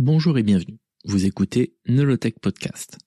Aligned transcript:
Bonjour 0.00 0.38
et 0.38 0.44
bienvenue. 0.44 0.78
Vous 1.06 1.26
écoutez 1.26 1.74
Nolotech 1.88 2.38
Podcast. 2.38 2.98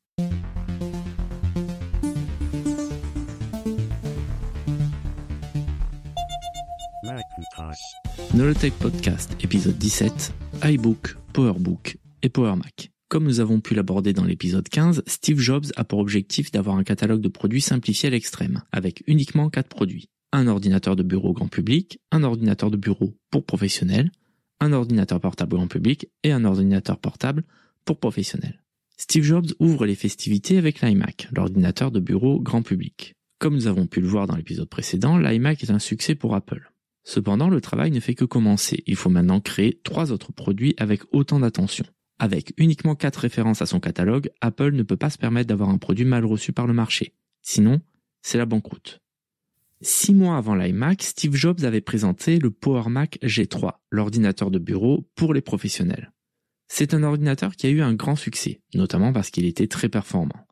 Nolotech 8.33 8.73
Podcast, 8.73 9.38
épisode 9.41 9.77
17, 9.77 10.33
iBook, 10.65 11.15
PowerBook 11.31 11.96
et 12.23 12.27
PowerMac. 12.27 12.92
Comme 13.08 13.23
nous 13.23 13.39
avons 13.39 13.62
pu 13.62 13.73
l'aborder 13.73 14.12
dans 14.12 14.26
l'épisode 14.26 14.68
15, 14.68 15.04
Steve 15.08 15.39
Jobs 15.39 15.68
a 15.78 15.86
pour 15.86 16.00
objectif 16.00 16.52
d'avoir 16.52 16.76
un 16.76 16.84
catalogue 16.84 17.21
de 17.21 17.30
produits 17.30 17.62
simplifié 17.62 18.08
à 18.08 18.10
l'extrême, 18.10 18.64
avec 18.73 19.02
uniquement 19.08 19.50
4 19.50 19.70
produits. 19.70 20.10
Un 20.34 20.48
ordinateur 20.48 20.98
de 20.98 21.04
bureau 21.04 21.32
grand 21.32 21.48
public, 21.48 22.00
un 22.12 22.23
ordinateur 22.23 22.70
de 22.70 22.76
bureau 22.76 23.16
pour 23.30 23.46
professionnels, 23.46 24.12
un 24.62 24.71
ordinateur 24.71 25.20
portable 25.20 25.55
grand 25.55 25.68
public 25.68 26.07
et 26.23 26.32
un 26.32 26.46
ordinateur 26.46 26.98
portable 26.98 27.44
pour 27.84 28.00
professionnels. 28.00 28.64
Steve 28.95 29.23
Jobs 29.23 29.48
ouvre 29.59 29.85
les 29.85 29.95
festivités 29.95 30.58
avec 30.58 30.81
l'iMac, 30.81 31.27
l'ordinateur 31.34 31.91
de 31.91 31.99
bureau 31.99 32.40
grand 32.40 32.62
public. 32.62 33.16
Comme 33.40 33.55
nous 33.55 33.68
avons 33.68 33.88
pu 33.88 33.99
le 33.99 34.08
voir 34.08 34.27
dans 34.27 34.35
l'épisode 34.35 34.70
précédent, 34.70 35.18
l'iMac 35.18 35.63
est 35.63 35.71
un 35.71 35.80
succès 35.80 36.13
pour 36.13 36.35
Apple. 36.35 36.71
Cependant, 37.04 37.49
le 37.49 37.59
travail 37.59 37.90
ne 37.90 37.99
fait 37.99 38.13
que 38.13 38.26
commencer. 38.26 38.84
Il 38.85 38.95
faut 38.95 39.09
maintenant 39.09 39.40
créer 39.40 39.80
trois 39.84 40.12
autres 40.12 40.32
produits 40.32 40.76
avec 40.77 41.02
autant 41.12 41.40
d'attention. 41.40 41.85
Avec 42.20 42.54
uniquement 42.57 42.93
quatre 42.93 43.18
références 43.18 43.63
à 43.63 43.66
son 43.66 43.80
catalogue, 43.80 44.30
Apple 44.41 44.73
ne 44.73 44.84
peut 44.84 44.98
pas 44.98 45.09
se 45.09 45.18
permettre 45.18 45.48
d'avoir 45.48 45.70
un 45.70 45.80
produit 45.80 46.05
mal 46.05 46.23
reçu 46.23 46.54
par 46.54 46.68
le 46.68 46.73
marché. 46.73 47.16
Sinon, 47.41 47.82
c'est 48.21 48.38
la 48.38 48.46
banqueroute. 48.46 49.02
Six 49.84 50.13
mois 50.13 50.38
avant 50.38 50.53
l'iMac, 50.53 51.02
Steve 51.02 51.35
Jobs 51.35 51.63
avait 51.63 51.81
présenté 51.81 52.38
le 52.38 52.52
Power 52.52 52.88
Mac 52.88 53.17
G3, 53.23 53.71
l'ordinateur 53.90 54.52
de 54.52 54.59
bureau 54.59 55.09
pour 55.16 55.34
les 55.34 55.41
professionnels. 55.41 56.12
C'est 56.67 56.94
un 56.94 57.02
ordinateur 57.02 57.55
qui 57.55 57.66
a 57.66 57.71
eu 57.71 57.81
un 57.81 57.95
grand 57.95 58.16
succès, 58.16 58.62
notamment 58.76 59.12
parce 59.12 59.31
qu'il 59.31 59.45
était 59.45 59.67
très 59.67 59.90
performant. 59.90 60.48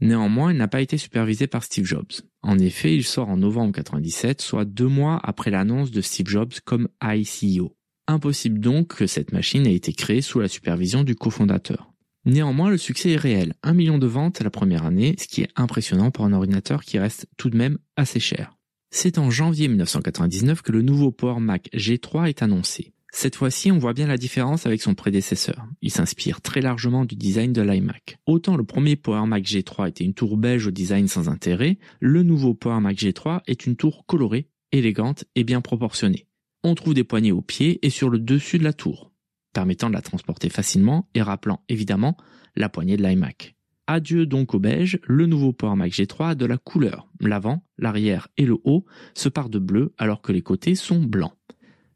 Néanmoins, 0.00 0.52
il 0.52 0.58
n'a 0.58 0.66
pas 0.66 0.80
été 0.80 0.98
supervisé 0.98 1.46
par 1.46 1.62
Steve 1.62 1.84
Jobs. 1.84 2.10
En 2.42 2.58
effet, 2.58 2.94
il 2.94 3.04
sort 3.04 3.28
en 3.28 3.36
novembre 3.36 3.72
97, 3.72 4.40
soit 4.40 4.64
deux 4.64 4.88
mois 4.88 5.20
après 5.22 5.50
l'annonce 5.50 5.92
de 5.92 6.00
Steve 6.00 6.28
Jobs 6.28 6.52
comme 6.64 6.88
ICO. 7.02 7.76
Impossible 8.08 8.58
donc 8.58 8.96
que 8.96 9.06
cette 9.06 9.32
machine 9.32 9.66
ait 9.66 9.74
été 9.74 9.92
créée 9.92 10.22
sous 10.22 10.40
la 10.40 10.48
supervision 10.48 11.04
du 11.04 11.14
cofondateur. 11.14 11.89
Néanmoins, 12.26 12.70
le 12.70 12.76
succès 12.76 13.12
est 13.12 13.16
réel. 13.16 13.54
Un 13.62 13.72
million 13.72 13.98
de 13.98 14.06
ventes 14.06 14.40
la 14.40 14.50
première 14.50 14.84
année, 14.84 15.14
ce 15.18 15.26
qui 15.26 15.42
est 15.42 15.50
impressionnant 15.56 16.10
pour 16.10 16.24
un 16.26 16.32
ordinateur 16.32 16.82
qui 16.82 16.98
reste 16.98 17.26
tout 17.36 17.48
de 17.48 17.56
même 17.56 17.78
assez 17.96 18.20
cher. 18.20 18.56
C'est 18.90 19.18
en 19.18 19.30
janvier 19.30 19.68
1999 19.68 20.62
que 20.62 20.72
le 20.72 20.82
nouveau 20.82 21.12
Power 21.12 21.40
Mac 21.40 21.70
G3 21.72 22.28
est 22.28 22.42
annoncé. 22.42 22.92
Cette 23.12 23.36
fois-ci, 23.36 23.72
on 23.72 23.78
voit 23.78 23.92
bien 23.92 24.06
la 24.06 24.18
différence 24.18 24.66
avec 24.66 24.82
son 24.82 24.94
prédécesseur. 24.94 25.66
Il 25.82 25.90
s'inspire 25.90 26.40
très 26.40 26.60
largement 26.60 27.04
du 27.04 27.16
design 27.16 27.52
de 27.52 27.62
l'iMac. 27.62 28.18
Autant 28.26 28.56
le 28.56 28.64
premier 28.64 28.96
Power 28.96 29.26
Mac 29.26 29.44
G3 29.44 29.88
était 29.88 30.04
une 30.04 30.14
tour 30.14 30.36
beige 30.36 30.66
au 30.66 30.70
design 30.70 31.08
sans 31.08 31.28
intérêt, 31.28 31.78
le 32.00 32.22
nouveau 32.22 32.54
Power 32.54 32.80
Mac 32.80 32.96
G3 32.96 33.40
est 33.46 33.66
une 33.66 33.76
tour 33.76 34.04
colorée, 34.06 34.48
élégante 34.72 35.24
et 35.34 35.44
bien 35.44 35.60
proportionnée. 35.60 36.26
On 36.62 36.74
trouve 36.74 36.94
des 36.94 37.04
poignées 37.04 37.32
au 37.32 37.40
pied 37.40 37.84
et 37.84 37.90
sur 37.90 38.10
le 38.10 38.18
dessus 38.18 38.58
de 38.58 38.64
la 38.64 38.72
tour 38.72 39.09
permettant 39.52 39.88
de 39.88 39.94
la 39.94 40.02
transporter 40.02 40.48
facilement 40.48 41.08
et 41.14 41.22
rappelant 41.22 41.62
évidemment 41.68 42.16
la 42.56 42.68
poignée 42.68 42.96
de 42.96 43.02
l'iMac. 43.02 43.56
Adieu 43.86 44.24
donc 44.24 44.54
au 44.54 44.60
beige, 44.60 45.00
le 45.02 45.26
nouveau 45.26 45.52
Power 45.52 45.74
Mac 45.74 45.92
G3 45.92 46.30
a 46.30 46.34
de 46.36 46.46
la 46.46 46.58
couleur. 46.58 47.08
L'avant, 47.18 47.64
l'arrière 47.76 48.28
et 48.36 48.46
le 48.46 48.56
haut 48.62 48.84
se 49.14 49.28
partent 49.28 49.52
de 49.52 49.58
bleu 49.58 49.94
alors 49.98 50.22
que 50.22 50.30
les 50.30 50.42
côtés 50.42 50.76
sont 50.76 51.02
blancs. 51.02 51.34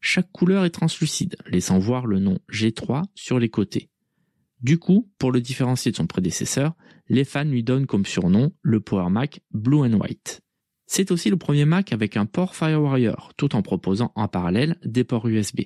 Chaque 0.01 0.33
couleur 0.33 0.65
est 0.65 0.71
translucide, 0.71 1.37
laissant 1.47 1.79
voir 1.79 2.07
le 2.07 2.19
nom 2.19 2.39
G3 2.51 3.05
sur 3.15 3.39
les 3.39 3.49
côtés. 3.49 3.91
Du 4.61 4.79
coup, 4.79 5.09
pour 5.19 5.31
le 5.31 5.41
différencier 5.41 5.93
de 5.93 5.97
son 5.97 6.07
prédécesseur, 6.07 6.75
les 7.09 7.25
fans 7.25 7.45
lui 7.45 7.63
donnent 7.63 7.87
comme 7.87 8.07
surnom 8.07 8.51
le 8.63 8.81
Power 8.81 9.11
Mac 9.11 9.41
Blue 9.53 9.79
and 9.79 9.93
White. 9.93 10.41
C'est 10.87 11.11
aussi 11.11 11.31
le 11.31 11.37
premier 11.37 11.65
Mac 11.65 11.93
avec 11.93 12.17
un 12.17 12.27
port 12.27 12.55
FireWire, 12.57 13.33
tout 13.37 13.55
en 13.55 13.63
proposant 13.63 14.13
en 14.15 14.27
parallèle 14.27 14.79
des 14.85 15.05
ports 15.05 15.29
USB. 15.29 15.61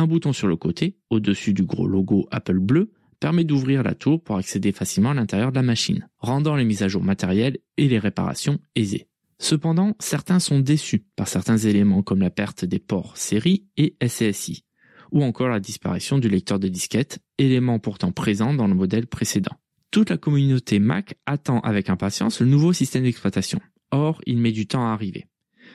Un 0.00 0.06
bouton 0.06 0.32
sur 0.32 0.48
le 0.48 0.56
côté, 0.56 0.96
au-dessus 1.10 1.52
du 1.52 1.62
gros 1.62 1.86
logo 1.86 2.26
Apple 2.30 2.58
bleu, 2.58 2.90
permet 3.20 3.44
d'ouvrir 3.44 3.82
la 3.82 3.94
tour 3.94 4.24
pour 4.24 4.38
accéder 4.38 4.72
facilement 4.72 5.10
à 5.10 5.14
l'intérieur 5.14 5.50
de 5.50 5.56
la 5.56 5.62
machine, 5.62 6.08
rendant 6.20 6.56
les 6.56 6.64
mises 6.64 6.82
à 6.82 6.88
jour 6.88 7.02
matérielles 7.02 7.58
et 7.76 7.86
les 7.86 7.98
réparations 7.98 8.60
aisées. 8.74 9.08
Cependant, 9.38 9.94
certains 9.98 10.40
sont 10.40 10.58
déçus 10.58 11.04
par 11.16 11.28
certains 11.28 11.58
éléments 11.58 12.02
comme 12.02 12.20
la 12.20 12.30
perte 12.30 12.64
des 12.64 12.78
ports 12.78 13.18
série 13.18 13.66
et 13.76 13.94
SCSI, 14.02 14.64
ou 15.12 15.22
encore 15.22 15.50
la 15.50 15.60
disparition 15.60 16.16
du 16.16 16.30
lecteur 16.30 16.58
de 16.58 16.68
disquette, 16.68 17.18
élément 17.36 17.78
pourtant 17.78 18.10
présent 18.10 18.54
dans 18.54 18.68
le 18.68 18.74
modèle 18.74 19.06
précédent. 19.06 19.58
Toute 19.90 20.08
la 20.08 20.16
communauté 20.16 20.78
Mac 20.78 21.18
attend 21.26 21.60
avec 21.60 21.90
impatience 21.90 22.40
le 22.40 22.46
nouveau 22.46 22.72
système 22.72 23.02
d'exploitation. 23.02 23.60
Or, 23.90 24.22
il 24.24 24.38
met 24.38 24.52
du 24.52 24.66
temps 24.66 24.86
à 24.86 24.94
arriver. 24.94 25.26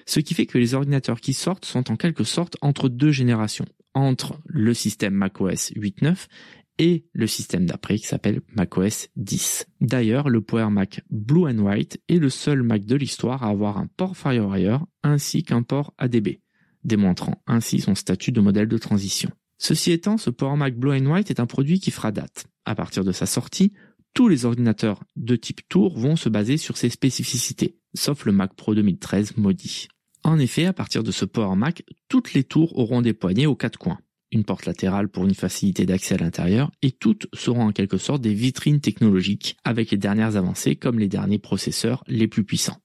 Ce 0.07 0.19
qui 0.19 0.33
fait 0.33 0.45
que 0.47 0.57
les 0.57 0.73
ordinateurs 0.73 1.21
qui 1.21 1.33
sortent 1.33 1.65
sont 1.65 1.91
en 1.91 1.95
quelque 1.95 2.23
sorte 2.23 2.57
entre 2.61 2.89
deux 2.89 3.11
générations, 3.11 3.65
entre 3.95 4.39
le 4.45 4.75
système 4.75 5.15
macOS 5.15 5.71
8.9 5.75 6.27
et 6.77 7.05
le 7.13 7.25
système 7.25 7.65
d'après 7.65 7.97
qui 7.97 8.05
s'appelle 8.05 8.41
macOS 8.53 9.07
10. 9.15 9.65
D'ailleurs, 9.81 10.29
le 10.29 10.41
Power 10.41 10.69
Mac 10.69 11.01
Blue 11.09 11.49
and 11.49 11.59
White 11.59 12.01
est 12.09 12.19
le 12.19 12.29
seul 12.29 12.61
Mac 12.63 12.85
de 12.85 12.95
l'histoire 12.95 13.43
à 13.43 13.49
avoir 13.49 13.77
un 13.77 13.87
port 13.87 14.15
FireWire 14.17 14.85
ainsi 15.01 15.43
qu'un 15.43 15.63
port 15.63 15.93
ADB, 15.97 16.39
démontrant 16.83 17.41
ainsi 17.47 17.79
son 17.79 17.95
statut 17.95 18.31
de 18.31 18.41
modèle 18.41 18.67
de 18.67 18.77
transition. 18.77 19.31
Ceci 19.57 19.91
étant, 19.91 20.17
ce 20.17 20.29
Power 20.29 20.57
Mac 20.57 20.75
Blue 20.75 20.91
and 20.91 21.05
White 21.05 21.31
est 21.31 21.39
un 21.39 21.45
produit 21.45 21.79
qui 21.79 21.91
fera 21.91 22.11
date. 22.11 22.45
À 22.65 22.75
partir 22.75 23.05
de 23.05 23.13
sa 23.13 23.25
sortie, 23.25 23.71
tous 24.13 24.27
les 24.27 24.45
ordinateurs 24.45 25.03
de 25.15 25.35
type 25.35 25.61
Tour 25.69 25.97
vont 25.97 26.15
se 26.15 26.29
baser 26.29 26.57
sur 26.57 26.77
ses 26.77 26.89
spécificités, 26.89 27.77
sauf 27.93 28.25
le 28.25 28.33
Mac 28.33 28.53
Pro 28.55 28.75
2013 28.75 29.37
maudit. 29.37 29.87
En 30.25 30.39
effet, 30.39 30.65
à 30.65 30.73
partir 30.73 31.03
de 31.03 31.11
ce 31.11 31.23
Power 31.23 31.55
Mac, 31.55 31.83
toutes 32.09 32.33
les 32.33 32.43
tours 32.43 32.75
auront 32.79 33.03
des 33.03 33.13
poignées 33.13 33.45
aux 33.45 33.55
quatre 33.55 33.77
coins, 33.77 33.99
une 34.31 34.43
porte 34.43 34.65
latérale 34.65 35.07
pour 35.07 35.23
une 35.23 35.35
facilité 35.35 35.85
d'accès 35.85 36.15
à 36.15 36.17
l'intérieur, 36.17 36.71
et 36.81 36.91
toutes 36.91 37.27
seront 37.35 37.67
en 37.67 37.71
quelque 37.71 37.99
sorte 37.99 38.23
des 38.23 38.33
vitrines 38.33 38.81
technologiques 38.81 39.55
avec 39.63 39.91
les 39.91 39.99
dernières 39.99 40.35
avancées 40.35 40.77
comme 40.77 40.97
les 40.97 41.07
derniers 41.07 41.37
processeurs 41.37 42.03
les 42.07 42.27
plus 42.27 42.43
puissants. 42.43 42.81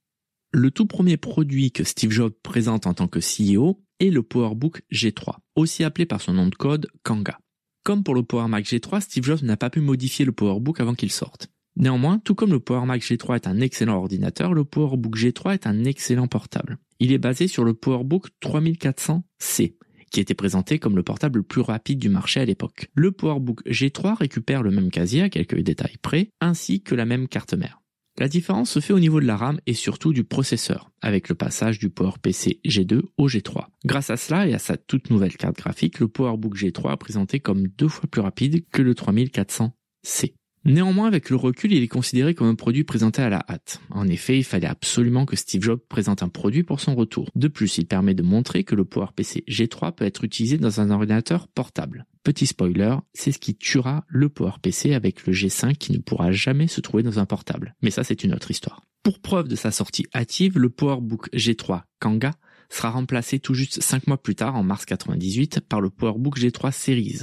Le 0.53 0.71
tout 0.71 0.85
premier 0.85 1.17
produit 1.17 1.73
que 1.73 1.83
Steve 1.83 2.11
Jobs 2.11 2.35
présente 2.43 2.87
en 2.87 2.93
tant 2.93 3.09
que 3.09 3.21
CEO 3.21 3.83
est 4.01 4.11
le 4.11 4.23
PowerBook 4.23 4.83
G3, 4.93 5.37
aussi 5.55 5.83
appelé 5.83 6.05
par 6.05 6.21
son 6.21 6.35
nom 6.35 6.47
de 6.47 6.55
code 6.55 6.89
Kanga. 7.05 7.39
Comme 7.85 8.05
pour 8.05 8.15
le 8.15 8.23
Power 8.23 8.49
Mac 8.49 8.67
G3, 8.67 9.01
Steve 9.01 9.25
Jobs 9.25 9.43
n'a 9.43 9.57
pas 9.57 9.71
pu 9.71 9.81
modifier 9.81 10.27
le 10.27 10.33
PowerBook 10.33 10.79
avant 10.79 10.95
qu'il 10.95 11.11
sorte. 11.11 11.49
Néanmoins, 11.81 12.19
tout 12.19 12.35
comme 12.35 12.51
le 12.51 12.61
Power 12.61 12.85
Mac 12.85 13.01
G3 13.01 13.37
est 13.37 13.47
un 13.47 13.59
excellent 13.59 13.97
ordinateur, 13.97 14.53
le 14.53 14.65
PowerBook 14.65 15.17
G3 15.17 15.55
est 15.55 15.67
un 15.67 15.85
excellent 15.85 16.27
portable. 16.27 16.77
Il 16.99 17.11
est 17.11 17.19
basé 17.19 17.49
sur 17.49 17.65
le 17.65 17.73
PowerBook 17.73 18.29
3400C, 18.43 19.77
qui 20.11 20.21
était 20.21 20.35
présenté 20.35 20.79
comme 20.79 20.95
le 20.95 21.03
portable 21.03 21.39
le 21.39 21.43
plus 21.43 21.63
rapide 21.63 21.99
du 21.99 22.11
marché 22.11 22.39
à 22.39 22.45
l'époque. 22.45 22.91
Le 22.95 23.13
PowerBook 23.13 23.65
G3 23.67 24.15
récupère 24.15 24.63
le 24.63 24.71
même 24.71 24.91
casier 24.91 25.23
à 25.23 25.31
quelques 25.31 25.59
détails 25.59 25.97
près, 26.03 26.29
ainsi 26.43 26.83
que 26.83 26.95
la 26.95 27.07
même 27.07 27.29
carte 27.29 27.55
mère. 27.55 27.81
La 28.19 28.29
différence 28.29 28.69
se 28.69 28.81
fait 28.81 28.93
au 28.93 29.01
niveau 29.01 29.19
de 29.19 29.27
la 29.27 29.39
RAM 29.39 29.59
et 29.67 29.73
surtout 29.73 30.13
du 30.13 30.23
processeur, 30.23 30.91
avec 31.01 31.31
le 31.31 31.35
passage 31.35 31.79
du 31.79 31.89
PowerPC 31.89 32.61
G2 32.63 33.01
au 33.17 33.27
G3. 33.27 33.69
Grâce 33.87 34.11
à 34.11 34.19
cela 34.19 34.47
et 34.47 34.53
à 34.53 34.59
sa 34.59 34.77
toute 34.77 35.09
nouvelle 35.09 35.39
carte 35.39 35.57
graphique, 35.57 35.99
le 36.01 36.09
PowerBook 36.09 36.59
G3 36.59 36.93
est 36.93 36.97
présenté 36.99 37.41
comme 37.41 37.69
deux 37.69 37.89
fois 37.89 38.07
plus 38.11 38.21
rapide 38.21 38.67
que 38.71 38.83
le 38.83 38.93
3400C. 38.93 40.35
Néanmoins, 40.65 41.07
avec 41.07 41.31
le 41.31 41.37
recul, 41.37 41.73
il 41.73 41.83
est 41.83 41.89
considéré 41.89 42.35
comme 42.35 42.49
un 42.49 42.55
produit 42.55 42.85
présenté 42.85 43.23
à 43.23 43.31
la 43.31 43.45
hâte. 43.49 43.81
En 43.91 44.07
effet, 44.07 44.37
il 44.37 44.45
fallait 44.45 44.67
absolument 44.67 45.25
que 45.25 45.37
Steve 45.37 45.63
Jobs 45.63 45.81
présente 45.89 46.23
un 46.23 46.29
produit 46.29 46.65
pour 46.65 46.81
son 46.81 46.95
retour. 46.95 47.31
De 47.35 47.49
plus, 47.49 47.79
il 47.79 47.87
permet 47.87 48.15
de 48.15 48.23
montrer 48.23 48.63
que 48.65 48.75
le 48.75 48.85
PowerPC 48.85 49.45
G3 49.49 49.93
peut 49.93 50.05
être 50.05 50.23
utilisé 50.23 50.59
dans 50.59 50.81
un 50.81 50.91
ordinateur 50.91 51.49
portable. 51.49 52.05
Petit 52.23 52.47
spoiler, 52.47 52.97
c'est 53.15 53.33
ce 53.33 53.39
qui 53.39 53.55
tuera 53.55 54.05
le 54.09 54.29
PowerPC 54.29 54.93
avec 54.93 55.27
le 55.27 55.33
G5 55.33 55.77
qui 55.77 55.93
ne 55.93 55.99
pourra 55.99 56.31
jamais 56.33 56.67
se 56.67 56.83
trouver 56.83 57.03
dans 57.03 57.19
un 57.19 57.25
portable. 57.25 57.75
Mais 57.81 57.91
ça, 57.91 58.05
c'est 58.05 58.23
une 58.23 58.35
autre 58.35 58.51
histoire. 58.51 58.83
Pour 59.03 59.21
preuve 59.21 59.49
de 59.49 59.57
sa 59.57 59.71
sortie 59.71 60.07
hâtive, 60.15 60.59
le 60.59 60.69
PowerBook 60.69 61.31
G3 61.33 61.85
Kanga 62.01 62.33
sera 62.69 62.91
remplacé 62.91 63.39
tout 63.39 63.55
juste 63.55 63.81
5 63.81 64.07
mois 64.07 64.23
plus 64.23 64.35
tard, 64.35 64.57
en 64.57 64.63
mars 64.63 64.85
98, 64.85 65.61
par 65.61 65.81
le 65.81 65.89
PowerBook 65.89 66.39
G3 66.39 66.71
Series, 66.71 67.21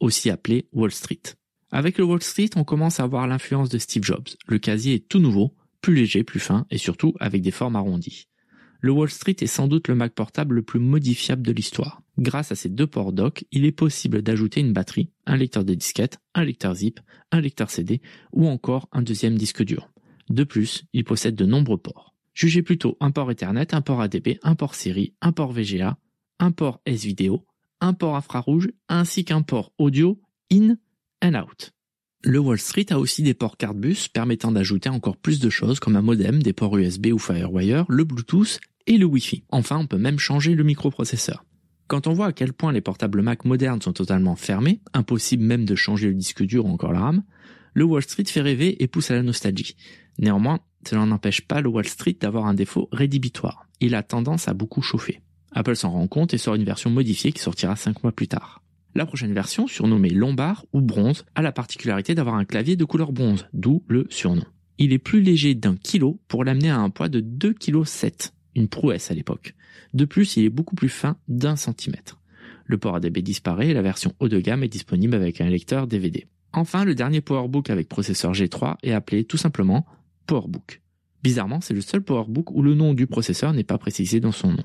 aussi 0.00 0.28
appelé 0.28 0.68
Wall 0.72 0.92
Street. 0.92 1.22
Avec 1.74 1.98
le 1.98 2.04
Wall 2.04 2.22
Street, 2.22 2.50
on 2.54 2.62
commence 2.62 3.00
à 3.00 3.06
voir 3.08 3.26
l'influence 3.26 3.68
de 3.68 3.78
Steve 3.78 4.04
Jobs. 4.04 4.28
Le 4.46 4.60
casier 4.60 4.94
est 4.94 5.08
tout 5.08 5.18
nouveau, 5.18 5.56
plus 5.80 5.96
léger, 5.96 6.22
plus 6.22 6.38
fin 6.38 6.66
et 6.70 6.78
surtout 6.78 7.14
avec 7.18 7.42
des 7.42 7.50
formes 7.50 7.74
arrondies. 7.74 8.28
Le 8.80 8.92
Wall 8.92 9.10
Street 9.10 9.34
est 9.40 9.48
sans 9.48 9.66
doute 9.66 9.88
le 9.88 9.96
Mac 9.96 10.14
portable 10.14 10.54
le 10.54 10.62
plus 10.62 10.78
modifiable 10.78 11.42
de 11.42 11.50
l'histoire. 11.50 12.00
Grâce 12.16 12.52
à 12.52 12.54
ces 12.54 12.68
deux 12.68 12.86
ports 12.86 13.12
dock, 13.12 13.44
il 13.50 13.64
est 13.64 13.72
possible 13.72 14.22
d'ajouter 14.22 14.60
une 14.60 14.72
batterie, 14.72 15.10
un 15.26 15.34
lecteur 15.34 15.64
de 15.64 15.74
disquette, 15.74 16.20
un 16.36 16.44
lecteur 16.44 16.76
zip, 16.76 17.00
un 17.32 17.40
lecteur 17.40 17.70
CD 17.70 18.00
ou 18.30 18.46
encore 18.46 18.88
un 18.92 19.02
deuxième 19.02 19.36
disque 19.36 19.64
dur. 19.64 19.90
De 20.30 20.44
plus, 20.44 20.84
il 20.92 21.02
possède 21.02 21.34
de 21.34 21.44
nombreux 21.44 21.78
ports. 21.78 22.14
Jugez 22.34 22.62
plutôt 22.62 22.96
un 23.00 23.10
port 23.10 23.32
Ethernet, 23.32 23.74
un 23.74 23.80
port 23.80 24.00
ADB, 24.00 24.38
un 24.44 24.54
port 24.54 24.76
série, 24.76 25.14
un 25.20 25.32
port 25.32 25.50
VGA, 25.50 25.98
un 26.38 26.52
port 26.52 26.80
S-Vidéo, 26.86 27.44
un 27.80 27.94
port 27.94 28.14
infrarouge 28.14 28.70
ainsi 28.88 29.24
qu'un 29.24 29.42
port 29.42 29.72
audio 29.78 30.20
in 30.52 30.76
Le 32.22 32.38
Wall 32.38 32.58
Street 32.58 32.86
a 32.90 32.98
aussi 32.98 33.22
des 33.22 33.34
ports 33.34 33.56
carte 33.56 33.76
bus 33.76 34.08
permettant 34.08 34.52
d'ajouter 34.52 34.88
encore 34.88 35.16
plus 35.16 35.40
de 35.40 35.50
choses 35.50 35.80
comme 35.80 35.96
un 35.96 36.02
modem, 36.02 36.42
des 36.42 36.52
ports 36.52 36.76
USB 36.76 37.08
ou 37.12 37.18
Firewire, 37.18 37.84
le 37.88 38.04
Bluetooth 38.04 38.60
et 38.86 38.98
le 38.98 39.06
Wi-Fi. 39.06 39.44
Enfin, 39.50 39.78
on 39.78 39.86
peut 39.86 39.98
même 39.98 40.18
changer 40.18 40.54
le 40.54 40.64
microprocesseur. 40.64 41.44
Quand 41.86 42.06
on 42.06 42.12
voit 42.12 42.26
à 42.26 42.32
quel 42.32 42.52
point 42.52 42.72
les 42.72 42.80
portables 42.80 43.22
Mac 43.22 43.44
modernes 43.44 43.82
sont 43.82 43.92
totalement 43.92 44.36
fermés, 44.36 44.80
impossible 44.92 45.44
même 45.44 45.64
de 45.64 45.74
changer 45.74 46.08
le 46.08 46.14
disque 46.14 46.42
dur 46.42 46.66
ou 46.66 46.70
encore 46.70 46.92
la 46.92 47.00
RAM, 47.00 47.22
le 47.74 47.84
Wall 47.84 48.02
Street 48.02 48.24
fait 48.24 48.40
rêver 48.40 48.82
et 48.82 48.86
pousse 48.86 49.10
à 49.10 49.14
la 49.14 49.22
nostalgie. 49.22 49.76
Néanmoins, 50.18 50.60
cela 50.86 51.04
n'empêche 51.06 51.42
pas 51.42 51.60
le 51.60 51.68
Wall 51.68 51.86
Street 51.86 52.16
d'avoir 52.20 52.46
un 52.46 52.54
défaut 52.54 52.88
rédhibitoire. 52.92 53.66
Il 53.80 53.94
a 53.94 54.02
tendance 54.02 54.48
à 54.48 54.54
beaucoup 54.54 54.82
chauffer. 54.82 55.20
Apple 55.52 55.76
s'en 55.76 55.90
rend 55.90 56.06
compte 56.06 56.34
et 56.34 56.38
sort 56.38 56.54
une 56.54 56.64
version 56.64 56.90
modifiée 56.90 57.32
qui 57.32 57.42
sortira 57.42 57.76
5 57.76 58.02
mois 58.02 58.12
plus 58.12 58.28
tard. 58.28 58.63
La 58.96 59.06
prochaine 59.06 59.34
version, 59.34 59.66
surnommée 59.66 60.10
Lombard 60.10 60.66
ou 60.72 60.80
Bronze, 60.80 61.24
a 61.34 61.42
la 61.42 61.50
particularité 61.50 62.14
d'avoir 62.14 62.36
un 62.36 62.44
clavier 62.44 62.76
de 62.76 62.84
couleur 62.84 63.12
bronze, 63.12 63.46
d'où 63.52 63.82
le 63.88 64.06
surnom. 64.08 64.44
Il 64.78 64.92
est 64.92 64.98
plus 64.98 65.20
léger 65.20 65.56
d'un 65.56 65.74
kilo 65.74 66.20
pour 66.28 66.44
l'amener 66.44 66.70
à 66.70 66.78
un 66.78 66.90
poids 66.90 67.08
de 67.08 67.20
2,7 67.20 68.10
kg, 68.10 68.32
une 68.54 68.68
prouesse 68.68 69.10
à 69.10 69.14
l'époque. 69.14 69.54
De 69.94 70.04
plus, 70.04 70.36
il 70.36 70.44
est 70.44 70.50
beaucoup 70.50 70.76
plus 70.76 70.88
fin 70.88 71.16
d'un 71.26 71.56
centimètre. 71.56 72.20
Le 72.66 72.78
port 72.78 72.94
ADB 72.94 73.18
disparaît 73.18 73.68
et 73.68 73.74
la 73.74 73.82
version 73.82 74.14
haut 74.20 74.28
de 74.28 74.38
gamme 74.38 74.62
est 74.62 74.68
disponible 74.68 75.14
avec 75.14 75.40
un 75.40 75.48
lecteur 75.48 75.88
DVD. 75.88 76.26
Enfin, 76.52 76.84
le 76.84 76.94
dernier 76.94 77.20
PowerBook 77.20 77.70
avec 77.70 77.88
processeur 77.88 78.32
G3 78.32 78.76
est 78.84 78.92
appelé 78.92 79.24
tout 79.24 79.36
simplement 79.36 79.86
PowerBook. 80.26 80.82
Bizarrement, 81.24 81.60
c'est 81.60 81.74
le 81.74 81.80
seul 81.80 82.02
PowerBook 82.02 82.52
où 82.52 82.62
le 82.62 82.74
nom 82.74 82.94
du 82.94 83.08
processeur 83.08 83.52
n'est 83.52 83.64
pas 83.64 83.78
précisé 83.78 84.20
dans 84.20 84.32
son 84.32 84.52
nom. 84.52 84.64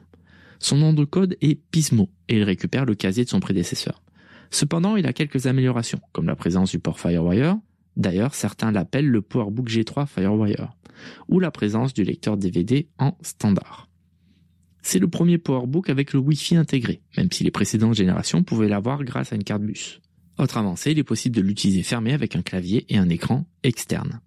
Son 0.59 0.77
nom 0.77 0.93
de 0.93 1.03
code 1.03 1.35
est 1.41 1.55
Pismo 1.55 2.09
et 2.27 2.37
il 2.37 2.43
récupère 2.43 2.85
le 2.85 2.93
casier 2.93 3.23
de 3.23 3.29
son 3.29 3.39
prédécesseur. 3.39 4.03
Cependant, 4.51 4.95
il 4.95 5.05
a 5.05 5.13
quelques 5.13 5.45
améliorations, 5.45 6.01
comme 6.11 6.27
la 6.27 6.35
présence 6.35 6.71
du 6.71 6.79
port 6.79 6.99
Firewire, 6.99 7.57
d'ailleurs 7.97 8.33
certains 8.33 8.71
l'appellent 8.71 9.09
le 9.09 9.21
PowerBook 9.21 9.69
G3 9.69 10.07
Firewire, 10.07 10.75
ou 11.27 11.39
la 11.39 11.51
présence 11.51 11.93
du 11.93 12.03
lecteur 12.03 12.37
DVD 12.37 12.87
en 12.97 13.17
standard. 13.21 13.89
C'est 14.81 14.99
le 14.99 15.07
premier 15.07 15.37
PowerBook 15.37 15.89
avec 15.89 16.13
le 16.13 16.19
Wi-Fi 16.19 16.55
intégré, 16.55 17.01
même 17.17 17.31
si 17.31 17.43
les 17.43 17.51
précédentes 17.51 17.95
générations 17.95 18.43
pouvaient 18.43 18.69
l'avoir 18.69 19.03
grâce 19.03 19.33
à 19.33 19.35
une 19.35 19.43
carte 19.43 19.61
bus. 19.61 20.01
Autre 20.37 20.57
avancée, 20.57 20.91
il 20.91 20.99
est 20.99 21.03
possible 21.03 21.35
de 21.35 21.41
l'utiliser 21.41 21.83
fermé 21.83 22.13
avec 22.13 22.35
un 22.35 22.41
clavier 22.41 22.85
et 22.89 22.97
un 22.97 23.09
écran 23.09 23.45
externe. 23.63 24.21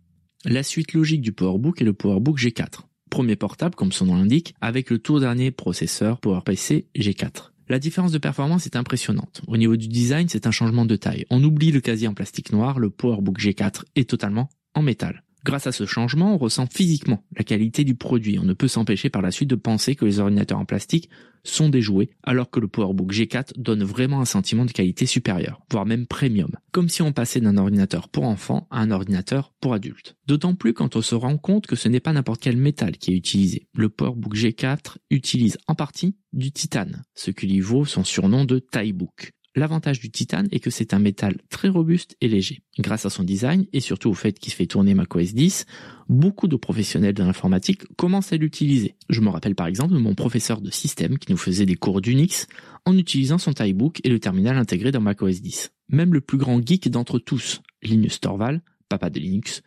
La 0.44 0.62
suite 0.62 0.92
logique 0.92 1.22
du 1.22 1.32
PowerBook 1.32 1.80
est 1.80 1.86
le 1.86 1.94
PowerBook 1.94 2.38
G4, 2.38 2.82
premier 3.08 3.36
portable 3.36 3.74
comme 3.74 3.92
son 3.92 4.06
nom 4.06 4.16
l'indique, 4.16 4.54
avec 4.60 4.90
le 4.90 4.98
tout 4.98 5.20
dernier 5.20 5.50
processeur 5.50 6.20
PowerPC 6.20 6.86
G4. 6.96 7.51
La 7.72 7.78
différence 7.78 8.12
de 8.12 8.18
performance 8.18 8.66
est 8.66 8.76
impressionnante. 8.76 9.40
Au 9.46 9.56
niveau 9.56 9.76
du 9.76 9.88
design, 9.88 10.28
c'est 10.28 10.46
un 10.46 10.50
changement 10.50 10.84
de 10.84 10.94
taille. 10.94 11.24
On 11.30 11.42
oublie 11.42 11.72
le 11.72 11.80
casier 11.80 12.06
en 12.06 12.12
plastique 12.12 12.52
noir, 12.52 12.78
le 12.78 12.90
PowerBook 12.90 13.40
G4 13.40 13.84
est 13.96 14.10
totalement 14.10 14.50
en 14.74 14.82
métal. 14.82 15.24
Grâce 15.44 15.66
à 15.66 15.72
ce 15.72 15.86
changement, 15.86 16.34
on 16.34 16.38
ressent 16.38 16.66
physiquement 16.66 17.24
la 17.36 17.42
qualité 17.42 17.82
du 17.82 17.96
produit. 17.96 18.38
On 18.38 18.44
ne 18.44 18.52
peut 18.52 18.68
s'empêcher 18.68 19.10
par 19.10 19.22
la 19.22 19.32
suite 19.32 19.50
de 19.50 19.56
penser 19.56 19.96
que 19.96 20.04
les 20.04 20.20
ordinateurs 20.20 20.58
en 20.58 20.64
plastique 20.64 21.10
sont 21.42 21.68
des 21.68 21.80
jouets, 21.80 22.10
alors 22.22 22.50
que 22.50 22.60
le 22.60 22.68
PowerBook 22.68 23.12
G4 23.12 23.58
donne 23.58 23.82
vraiment 23.82 24.20
un 24.20 24.24
sentiment 24.24 24.64
de 24.64 24.70
qualité 24.70 25.06
supérieure, 25.06 25.60
voire 25.70 25.86
même 25.86 26.06
premium, 26.06 26.50
comme 26.70 26.88
si 26.88 27.02
on 27.02 27.12
passait 27.12 27.40
d'un 27.40 27.56
ordinateur 27.56 28.08
pour 28.08 28.24
enfants 28.24 28.68
à 28.70 28.80
un 28.80 28.92
ordinateur 28.92 29.52
pour 29.60 29.74
adultes. 29.74 30.14
D'autant 30.28 30.54
plus 30.54 30.72
quand 30.72 30.94
on 30.94 31.02
se 31.02 31.16
rend 31.16 31.38
compte 31.38 31.66
que 31.66 31.74
ce 31.74 31.88
n'est 31.88 31.98
pas 31.98 32.12
n'importe 32.12 32.40
quel 32.42 32.56
métal 32.56 32.96
qui 32.96 33.12
est 33.12 33.16
utilisé. 33.16 33.66
Le 33.74 33.88
PowerBook 33.88 34.36
G4 34.36 34.98
utilise 35.10 35.58
en 35.66 35.74
partie 35.74 36.16
du 36.32 36.52
titane, 36.52 37.02
ce 37.14 37.32
qui 37.32 37.48
lui 37.48 37.60
vaut 37.60 37.84
son 37.84 38.04
surnom 38.04 38.44
de 38.44 38.62
Book. 38.94 39.32
L'avantage 39.54 40.00
du 40.00 40.10
titane 40.10 40.48
est 40.50 40.60
que 40.60 40.70
c'est 40.70 40.94
un 40.94 40.98
métal 40.98 41.36
très 41.50 41.68
robuste 41.68 42.16
et 42.22 42.28
léger. 42.28 42.62
Grâce 42.78 43.04
à 43.04 43.10
son 43.10 43.22
design 43.22 43.66
et 43.74 43.80
surtout 43.80 44.08
au 44.08 44.14
fait 44.14 44.38
qu'il 44.38 44.52
fait 44.52 44.64
tourner 44.64 44.94
macOS 44.94 45.34
10, 45.34 45.66
beaucoup 46.08 46.48
de 46.48 46.56
professionnels 46.56 47.12
de 47.12 47.22
l'informatique 47.22 47.82
commencent 47.96 48.32
à 48.32 48.38
l'utiliser. 48.38 48.94
Je 49.10 49.20
me 49.20 49.28
rappelle 49.28 49.54
par 49.54 49.66
exemple 49.66 49.92
mon 49.94 50.14
professeur 50.14 50.62
de 50.62 50.70
système 50.70 51.18
qui 51.18 51.30
nous 51.30 51.38
faisait 51.38 51.66
des 51.66 51.74
cours 51.74 52.00
d'Unix 52.00 52.46
en 52.86 52.96
utilisant 52.96 53.36
son 53.36 53.52
Typebook 53.52 54.00
et 54.04 54.08
le 54.08 54.18
terminal 54.18 54.56
intégré 54.56 54.90
dans 54.90 55.02
macOS 55.02 55.42
10. 55.42 55.70
Même 55.90 56.14
le 56.14 56.22
plus 56.22 56.38
grand 56.38 56.66
geek 56.66 56.88
d'entre 56.88 57.18
tous, 57.18 57.60
Linus 57.82 58.20
Torvald, 58.20 58.62
papa 58.88 59.10
de 59.10 59.20
Linux, 59.20 59.62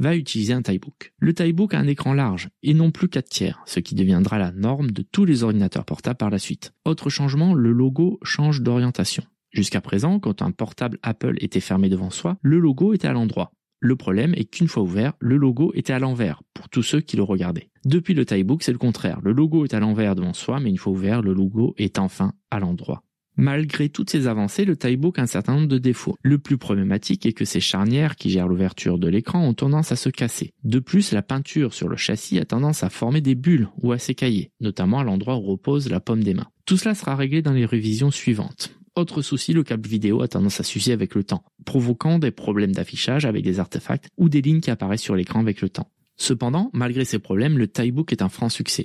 va 0.00 0.16
utiliser 0.16 0.52
un 0.52 0.62
Typebook. 0.62 1.12
Le 1.18 1.34
Typebook 1.34 1.74
a 1.74 1.78
un 1.78 1.86
écran 1.86 2.14
large 2.14 2.48
et 2.62 2.74
non 2.74 2.90
plus 2.90 3.08
4 3.08 3.28
tiers, 3.28 3.62
ce 3.66 3.78
qui 3.78 3.94
deviendra 3.94 4.38
la 4.38 4.50
norme 4.50 4.90
de 4.90 5.02
tous 5.02 5.24
les 5.24 5.44
ordinateurs 5.44 5.84
portables 5.84 6.16
par 6.16 6.30
la 6.30 6.38
suite. 6.38 6.72
Autre 6.84 7.10
changement, 7.10 7.54
le 7.54 7.70
logo 7.70 8.18
change 8.22 8.62
d'orientation. 8.62 9.22
Jusqu'à 9.52 9.80
présent, 9.80 10.18
quand 10.18 10.42
un 10.42 10.50
portable 10.50 10.98
Apple 11.02 11.36
était 11.40 11.60
fermé 11.60 11.88
devant 11.88 12.10
soi, 12.10 12.38
le 12.42 12.58
logo 12.58 12.94
était 12.94 13.08
à 13.08 13.12
l'endroit. 13.12 13.52
Le 13.78 13.96
problème 13.96 14.34
est 14.34 14.44
qu'une 14.44 14.68
fois 14.68 14.82
ouvert, 14.82 15.14
le 15.20 15.36
logo 15.36 15.72
était 15.74 15.92
à 15.92 15.98
l'envers 15.98 16.42
pour 16.54 16.68
tous 16.68 16.82
ceux 16.82 17.00
qui 17.00 17.16
le 17.16 17.22
regardaient. 17.22 17.70
Depuis 17.84 18.14
le 18.14 18.26
Typebook, 18.26 18.62
c'est 18.62 18.72
le 18.72 18.78
contraire. 18.78 19.20
Le 19.22 19.32
logo 19.32 19.64
est 19.64 19.74
à 19.74 19.80
l'envers 19.80 20.14
devant 20.14 20.34
soi, 20.34 20.60
mais 20.60 20.70
une 20.70 20.76
fois 20.76 20.92
ouvert, 20.92 21.22
le 21.22 21.32
logo 21.32 21.74
est 21.78 21.98
enfin 21.98 22.34
à 22.50 22.60
l'endroit. 22.60 23.02
Malgré 23.36 23.88
toutes 23.88 24.10
ces 24.10 24.26
avancées, 24.26 24.64
le 24.64 24.76
Typebook 24.76 25.18
a 25.18 25.22
un 25.22 25.26
certain 25.26 25.54
nombre 25.54 25.68
de 25.68 25.78
défauts. 25.78 26.16
Le 26.22 26.38
plus 26.38 26.58
problématique 26.58 27.26
est 27.26 27.32
que 27.32 27.44
ces 27.44 27.60
charnières 27.60 28.16
qui 28.16 28.30
gèrent 28.30 28.48
l'ouverture 28.48 28.98
de 28.98 29.08
l'écran 29.08 29.46
ont 29.46 29.54
tendance 29.54 29.92
à 29.92 29.96
se 29.96 30.08
casser. 30.08 30.52
De 30.64 30.78
plus, 30.78 31.12
la 31.12 31.22
peinture 31.22 31.72
sur 31.72 31.88
le 31.88 31.96
châssis 31.96 32.38
a 32.38 32.44
tendance 32.44 32.82
à 32.82 32.90
former 32.90 33.20
des 33.20 33.34
bulles 33.34 33.68
ou 33.82 33.92
à 33.92 33.98
s'écailler, 33.98 34.50
notamment 34.60 34.98
à 34.98 35.04
l'endroit 35.04 35.36
où 35.36 35.42
repose 35.42 35.88
la 35.88 36.00
paume 36.00 36.22
des 36.22 36.34
mains. 36.34 36.48
Tout 36.66 36.76
cela 36.76 36.94
sera 36.94 37.16
réglé 37.16 37.42
dans 37.42 37.52
les 37.52 37.66
révisions 37.66 38.10
suivantes. 38.10 38.76
Autre 38.96 39.22
souci, 39.22 39.52
le 39.52 39.62
câble 39.62 39.88
vidéo 39.88 40.20
a 40.20 40.28
tendance 40.28 40.60
à 40.60 40.64
s'user 40.64 40.92
avec 40.92 41.14
le 41.14 41.24
temps, 41.24 41.44
provoquant 41.64 42.18
des 42.18 42.32
problèmes 42.32 42.72
d'affichage 42.72 43.24
avec 43.24 43.44
des 43.44 43.60
artefacts 43.60 44.08
ou 44.18 44.28
des 44.28 44.42
lignes 44.42 44.60
qui 44.60 44.70
apparaissent 44.70 45.00
sur 45.00 45.14
l'écran 45.14 45.40
avec 45.40 45.62
le 45.62 45.68
temps. 45.68 45.90
Cependant, 46.16 46.70
malgré 46.74 47.06
ces 47.06 47.18
problèmes, 47.18 47.56
le 47.56 47.66
Typebook 47.66 48.12
est 48.12 48.20
un 48.20 48.28
franc 48.28 48.50
succès. 48.50 48.82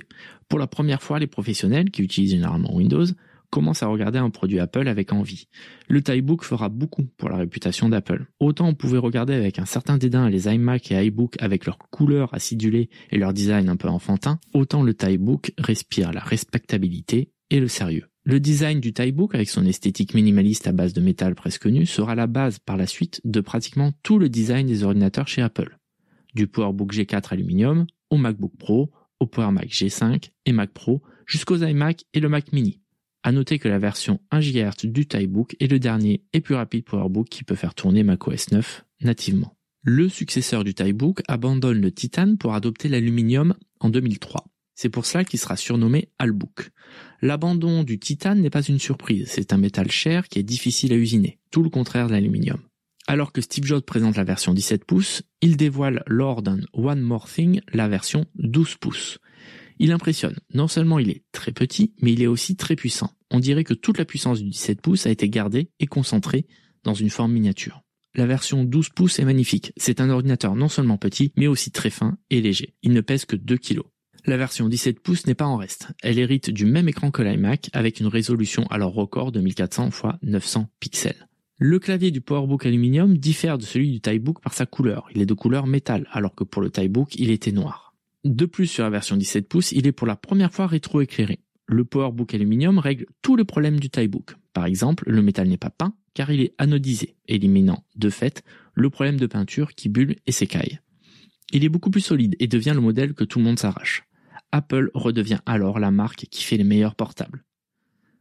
Pour 0.48 0.58
la 0.58 0.66
première 0.66 1.02
fois, 1.02 1.18
les 1.18 1.26
professionnels, 1.26 1.90
qui 1.90 2.02
utilisent 2.02 2.30
généralement 2.30 2.74
Windows, 2.74 3.04
commencent 3.50 3.82
à 3.82 3.86
regarder 3.86 4.18
un 4.18 4.30
produit 4.30 4.58
Apple 4.58 4.88
avec 4.88 5.12
envie. 5.12 5.48
Le 5.88 6.02
Typebook 6.02 6.44
fera 6.44 6.68
beaucoup 6.68 7.04
pour 7.16 7.28
la 7.28 7.36
réputation 7.36 7.88
d'Apple. 7.88 8.26
Autant 8.40 8.68
on 8.68 8.74
pouvait 8.74 8.98
regarder 8.98 9.34
avec 9.34 9.58
un 9.58 9.64
certain 9.64 9.98
dédain 9.98 10.28
les 10.28 10.48
iMac 10.48 10.90
et 10.92 11.04
iBook 11.06 11.36
avec 11.40 11.66
leurs 11.66 11.78
couleurs 11.78 12.32
acidulées 12.34 12.90
et 13.10 13.18
leur 13.18 13.32
design 13.32 13.68
un 13.68 13.76
peu 13.76 13.88
enfantin, 13.88 14.38
autant 14.54 14.82
le 14.82 14.94
Typebook 14.94 15.52
respire 15.58 16.12
la 16.12 16.20
respectabilité 16.20 17.30
et 17.50 17.60
le 17.60 17.68
sérieux. 17.68 18.06
Le 18.24 18.40
design 18.40 18.80
du 18.80 18.92
Typebook 18.92 19.34
avec 19.34 19.48
son 19.48 19.64
esthétique 19.64 20.14
minimaliste 20.14 20.66
à 20.66 20.72
base 20.72 20.92
de 20.92 21.00
métal 21.00 21.36
presque 21.36 21.66
nu 21.66 21.86
sera 21.86 22.16
la 22.16 22.26
base 22.26 22.58
par 22.58 22.76
la 22.76 22.86
suite 22.86 23.20
de 23.24 23.40
pratiquement 23.40 23.92
tout 24.02 24.18
le 24.18 24.28
design 24.28 24.66
des 24.66 24.82
ordinateurs 24.82 25.28
chez 25.28 25.42
Apple. 25.42 25.78
Du 26.34 26.48
PowerBook 26.48 26.92
G4 26.92 27.32
Aluminium 27.32 27.86
au 28.10 28.16
MacBook 28.16 28.52
Pro, 28.58 28.90
au 29.20 29.26
PowerMac 29.26 29.68
G5 29.68 30.30
et 30.44 30.52
Mac 30.52 30.72
Pro 30.72 31.02
jusqu'aux 31.26 31.56
iMac 31.56 32.04
et 32.14 32.20
le 32.20 32.28
Mac 32.28 32.52
Mini. 32.52 32.80
À 33.26 33.32
noter 33.32 33.58
que 33.58 33.66
la 33.66 33.80
version 33.80 34.20
1 34.30 34.38
GHz 34.38 34.86
du 34.86 35.04
Typebook 35.04 35.56
est 35.58 35.66
le 35.66 35.80
dernier 35.80 36.22
et 36.32 36.40
plus 36.40 36.54
rapide 36.54 36.84
PowerBook 36.84 37.28
qui 37.28 37.42
peut 37.42 37.56
faire 37.56 37.74
tourner 37.74 38.04
macOS 38.04 38.52
9 38.52 38.84
nativement. 39.00 39.56
Le 39.82 40.08
successeur 40.08 40.62
du 40.62 40.74
Typebook 40.74 41.22
abandonne 41.26 41.80
le 41.80 41.90
titane 41.90 42.38
pour 42.38 42.54
adopter 42.54 42.88
l'aluminium 42.88 43.56
en 43.80 43.88
2003. 43.90 44.44
C'est 44.76 44.90
pour 44.90 45.06
cela 45.06 45.24
qu'il 45.24 45.40
sera 45.40 45.56
surnommé 45.56 46.08
Albook. 46.20 46.70
L'abandon 47.20 47.82
du 47.82 47.98
titane 47.98 48.40
n'est 48.40 48.48
pas 48.48 48.62
une 48.62 48.78
surprise, 48.78 49.26
c'est 49.28 49.52
un 49.52 49.58
métal 49.58 49.90
cher 49.90 50.28
qui 50.28 50.38
est 50.38 50.44
difficile 50.44 50.92
à 50.92 50.96
usiner, 50.96 51.40
tout 51.50 51.64
le 51.64 51.68
contraire 51.68 52.06
de 52.06 52.12
l'aluminium. 52.12 52.60
Alors 53.08 53.32
que 53.32 53.40
Steve 53.40 53.64
Jobs 53.64 53.82
présente 53.82 54.16
la 54.16 54.22
version 54.22 54.54
17 54.54 54.84
pouces, 54.84 55.24
il 55.40 55.56
dévoile 55.56 56.04
lors 56.06 56.42
d'un 56.42 56.60
One 56.74 57.00
More 57.00 57.28
Thing 57.28 57.60
la 57.72 57.88
version 57.88 58.26
12 58.36 58.76
pouces. 58.76 59.18
Il 59.78 59.92
impressionne, 59.92 60.36
non 60.54 60.68
seulement 60.68 61.00
il 61.00 61.10
est 61.10 61.24
très 61.32 61.52
petit, 61.52 61.92
mais 62.00 62.12
il 62.12 62.22
est 62.22 62.28
aussi 62.28 62.54
très 62.54 62.76
puissant. 62.76 63.10
On 63.30 63.40
dirait 63.40 63.64
que 63.64 63.74
toute 63.74 63.98
la 63.98 64.04
puissance 64.04 64.40
du 64.40 64.50
17 64.50 64.80
pouces 64.80 65.06
a 65.06 65.10
été 65.10 65.28
gardée 65.28 65.70
et 65.80 65.86
concentrée 65.86 66.46
dans 66.84 66.94
une 66.94 67.10
forme 67.10 67.32
miniature. 67.32 67.82
La 68.14 68.26
version 68.26 68.64
12 68.64 68.90
pouces 68.90 69.18
est 69.18 69.24
magnifique. 69.24 69.72
C'est 69.76 70.00
un 70.00 70.08
ordinateur 70.08 70.54
non 70.54 70.68
seulement 70.68 70.96
petit, 70.96 71.32
mais 71.36 71.48
aussi 71.48 71.70
très 71.70 71.90
fin 71.90 72.16
et 72.30 72.40
léger. 72.40 72.74
Il 72.82 72.92
ne 72.92 73.00
pèse 73.00 73.26
que 73.26 73.36
2 73.36 73.58
kg. 73.58 73.80
La 74.24 74.36
version 74.36 74.68
17 74.68 75.00
pouces 75.00 75.26
n'est 75.26 75.34
pas 75.34 75.46
en 75.46 75.56
reste. 75.56 75.88
Elle 76.02 76.18
hérite 76.18 76.50
du 76.50 76.66
même 76.66 76.88
écran 76.88 77.10
que 77.10 77.22
l'iMac 77.22 77.70
avec 77.72 78.00
une 78.00 78.06
résolution 78.06 78.66
alors 78.68 78.94
record 78.94 79.32
de 79.32 79.40
1400 79.40 79.88
x 79.88 80.02
900 80.22 80.70
pixels. 80.80 81.28
Le 81.58 81.78
clavier 81.78 82.10
du 82.10 82.20
PowerBook 82.20 82.66
Aluminium 82.66 83.16
diffère 83.18 83.56
de 83.58 83.62
celui 83.62 83.92
du 83.92 84.00
Typebook 84.00 84.40
par 84.42 84.52
sa 84.52 84.66
couleur. 84.66 85.08
Il 85.14 85.20
est 85.20 85.26
de 85.26 85.34
couleur 85.34 85.66
métal 85.66 86.08
alors 86.10 86.34
que 86.34 86.44
pour 86.44 86.60
le 86.60 86.70
Typebook 86.70 87.14
il 87.16 87.30
était 87.30 87.52
noir. 87.52 87.94
De 88.24 88.46
plus 88.46 88.66
sur 88.66 88.82
la 88.82 88.90
version 88.90 89.16
17 89.16 89.48
pouces, 89.48 89.72
il 89.72 89.86
est 89.86 89.92
pour 89.92 90.06
la 90.06 90.16
première 90.16 90.52
fois 90.52 90.66
rétroéclairé. 90.66 91.38
Le 91.66 91.84
PowerBook 91.84 92.32
Aluminium 92.34 92.78
règle 92.78 93.06
tous 93.22 93.36
les 93.36 93.44
problèmes 93.44 93.80
du 93.80 93.90
Typebook. 93.90 94.36
Par 94.52 94.66
exemple, 94.66 95.04
le 95.08 95.20
métal 95.20 95.48
n'est 95.48 95.56
pas 95.56 95.70
peint 95.70 95.94
car 96.14 96.30
il 96.30 96.40
est 96.40 96.54
anodisé, 96.56 97.14
éliminant 97.28 97.84
de 97.94 98.08
fait 98.08 98.42
le 98.72 98.88
problème 98.88 99.18
de 99.18 99.26
peinture 99.26 99.74
qui 99.74 99.90
bulle 99.90 100.16
et 100.26 100.32
s'écaille. 100.32 100.80
Il 101.52 101.62
est 101.62 101.68
beaucoup 101.68 101.90
plus 101.90 102.00
solide 102.00 102.36
et 102.38 102.46
devient 102.46 102.72
le 102.74 102.80
modèle 102.80 103.12
que 103.12 103.22
tout 103.22 103.38
le 103.38 103.44
monde 103.44 103.58
s'arrache. 103.58 104.04
Apple 104.50 104.90
redevient 104.94 105.40
alors 105.44 105.78
la 105.78 105.90
marque 105.90 106.26
qui 106.30 106.42
fait 106.42 106.56
les 106.56 106.64
meilleurs 106.64 106.94
portables. 106.94 107.44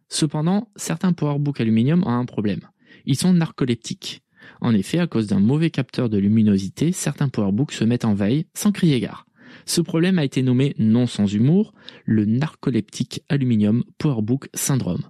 Cependant, 0.09 0.69
certains 0.75 1.13
PowerBook 1.13 1.61
Aluminium 1.61 2.03
ont 2.03 2.09
un 2.09 2.25
problème. 2.25 2.67
Ils 3.05 3.15
sont 3.15 3.31
narcoleptiques. 3.31 4.23
En 4.59 4.73
effet, 4.73 4.99
à 4.99 5.07
cause 5.07 5.27
d'un 5.27 5.39
mauvais 5.39 5.69
capteur 5.69 6.09
de 6.09 6.17
luminosité, 6.17 6.91
certains 6.91 7.29
PowerBooks 7.29 7.71
se 7.71 7.85
mettent 7.85 8.05
en 8.05 8.13
veille 8.13 8.45
sans 8.53 8.71
crier 8.71 8.99
gare. 8.99 9.24
Ce 9.65 9.81
problème 9.81 10.19
a 10.19 10.25
été 10.25 10.41
nommé, 10.41 10.75
non 10.77 11.07
sans 11.07 11.33
humour, 11.33 11.73
le 12.05 12.25
narcoleptique 12.25 13.23
aluminium 13.29 13.83
PowerBook 13.97 14.49
syndrome, 14.53 15.03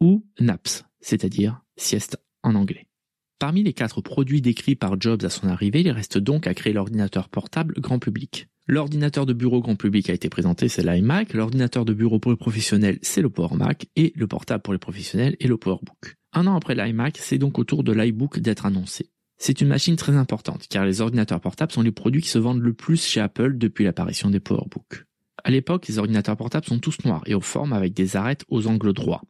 ou 0.00 0.24
NAPS, 0.40 0.84
c'est-à-dire 1.00 1.62
sieste 1.76 2.18
en 2.42 2.54
anglais. 2.54 2.86
Parmi 3.38 3.62
les 3.62 3.72
quatre 3.72 4.02
produits 4.02 4.42
décrits 4.42 4.76
par 4.76 5.00
Jobs 5.00 5.24
à 5.24 5.30
son 5.30 5.48
arrivée, 5.48 5.80
il 5.80 5.90
reste 5.90 6.18
donc 6.18 6.46
à 6.46 6.52
créer 6.52 6.74
l'ordinateur 6.74 7.30
portable 7.30 7.74
grand 7.78 7.98
public. 7.98 8.48
L'ordinateur 8.66 9.24
de 9.26 9.32
bureau 9.32 9.60
grand 9.60 9.76
public 9.76 10.10
a 10.10 10.12
été 10.12 10.28
présenté, 10.28 10.68
c'est 10.68 10.84
l'iMac. 10.84 11.32
L'ordinateur 11.32 11.84
de 11.84 11.94
bureau 11.94 12.18
pour 12.18 12.30
les 12.30 12.36
professionnels, 12.36 12.98
c'est 13.02 13.22
le 13.22 13.30
Power 13.30 13.56
Mac. 13.56 13.86
Et 13.96 14.12
le 14.14 14.26
portable 14.26 14.62
pour 14.62 14.74
les 14.74 14.78
professionnels 14.78 15.36
est 15.40 15.48
le 15.48 15.56
PowerBook. 15.56 16.16
Un 16.34 16.46
an 16.46 16.54
après 16.54 16.74
l'iMac, 16.74 17.16
c'est 17.18 17.38
donc 17.38 17.58
au 17.58 17.64
tour 17.64 17.82
de 17.82 17.92
l'iBook 17.92 18.38
d'être 18.38 18.66
annoncé. 18.66 19.10
C'est 19.42 19.60
une 19.60 19.68
machine 19.68 19.96
très 19.96 20.14
importante, 20.14 20.66
car 20.68 20.84
les 20.84 21.00
ordinateurs 21.00 21.40
portables 21.40 21.72
sont 21.72 21.82
les 21.82 21.90
produits 21.90 22.22
qui 22.22 22.28
se 22.28 22.38
vendent 22.38 22.62
le 22.62 22.74
plus 22.74 23.04
chez 23.04 23.20
Apple 23.20 23.58
depuis 23.58 23.84
l'apparition 23.84 24.30
des 24.30 24.38
PowerBooks. 24.38 25.06
À 25.42 25.50
l'époque, 25.50 25.88
les 25.88 25.98
ordinateurs 25.98 26.36
portables 26.36 26.66
sont 26.66 26.78
tous 26.78 26.98
noirs 27.04 27.22
et 27.26 27.34
aux 27.34 27.40
formes 27.40 27.72
avec 27.72 27.94
des 27.94 28.14
arêtes 28.16 28.44
aux 28.48 28.68
angles 28.68 28.92
droits. 28.92 29.22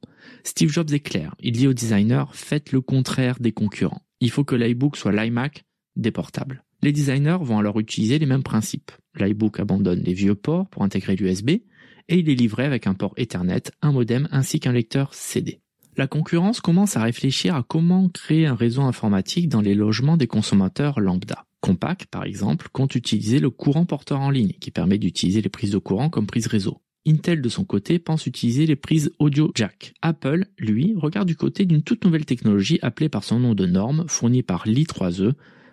Steve 0.44 0.70
Jobs 0.70 0.92
est 0.92 1.00
clair, 1.00 1.34
il 1.40 1.52
dit 1.52 1.68
aux 1.68 1.72
designers, 1.72 2.24
faites 2.32 2.72
le 2.72 2.82
contraire 2.82 3.38
des 3.40 3.52
concurrents 3.52 4.02
il 4.20 4.30
faut 4.30 4.44
que 4.44 4.54
l'iBook 4.54 4.96
soit 4.96 5.12
l'iMac 5.12 5.64
des 5.96 6.10
portables. 6.10 6.64
Les 6.82 6.92
designers 6.92 7.38
vont 7.40 7.58
alors 7.58 7.80
utiliser 7.80 8.18
les 8.18 8.26
mêmes 8.26 8.42
principes. 8.42 8.92
L'iBook 9.14 9.60
abandonne 9.60 10.00
les 10.00 10.14
vieux 10.14 10.34
ports 10.34 10.68
pour 10.68 10.82
intégrer 10.82 11.16
l'USB 11.16 11.50
et 11.50 12.18
il 12.18 12.28
est 12.28 12.34
livré 12.34 12.64
avec 12.64 12.86
un 12.86 12.94
port 12.94 13.14
Ethernet, 13.16 13.62
un 13.82 13.92
modem 13.92 14.28
ainsi 14.30 14.60
qu'un 14.60 14.72
lecteur 14.72 15.14
CD. 15.14 15.60
La 15.96 16.06
concurrence 16.06 16.60
commence 16.60 16.96
à 16.96 17.02
réfléchir 17.02 17.54
à 17.54 17.62
comment 17.62 18.08
créer 18.08 18.46
un 18.46 18.54
réseau 18.54 18.82
informatique 18.82 19.48
dans 19.48 19.60
les 19.60 19.74
logements 19.74 20.16
des 20.16 20.26
consommateurs 20.26 21.00
lambda. 21.00 21.46
Compaq, 21.60 22.06
par 22.06 22.24
exemple, 22.24 22.68
compte 22.72 22.94
utiliser 22.94 23.38
le 23.38 23.50
courant 23.50 23.84
porteur 23.84 24.20
en 24.20 24.30
ligne, 24.30 24.54
qui 24.60 24.70
permet 24.70 24.98
d'utiliser 24.98 25.42
les 25.42 25.48
prises 25.48 25.72
de 25.72 25.78
courant 25.78 26.08
comme 26.08 26.26
prise 26.26 26.46
réseau. 26.46 26.80
Intel 27.06 27.42
de 27.42 27.48
son 27.48 27.64
côté 27.64 27.98
pense 27.98 28.26
utiliser 28.26 28.66
les 28.66 28.76
prises 28.76 29.10
audio 29.18 29.50
jack. 29.54 29.94
Apple, 30.02 30.46
lui, 30.58 30.94
regarde 30.96 31.28
du 31.28 31.36
côté 31.36 31.64
d'une 31.64 31.82
toute 31.82 32.04
nouvelle 32.04 32.26
technologie 32.26 32.78
appelée 32.82 33.08
par 33.08 33.24
son 33.24 33.40
nom 33.40 33.54
de 33.54 33.66
norme 33.66 34.04
fournie 34.06 34.42
par 34.42 34.66
l'I3E, 34.66 35.32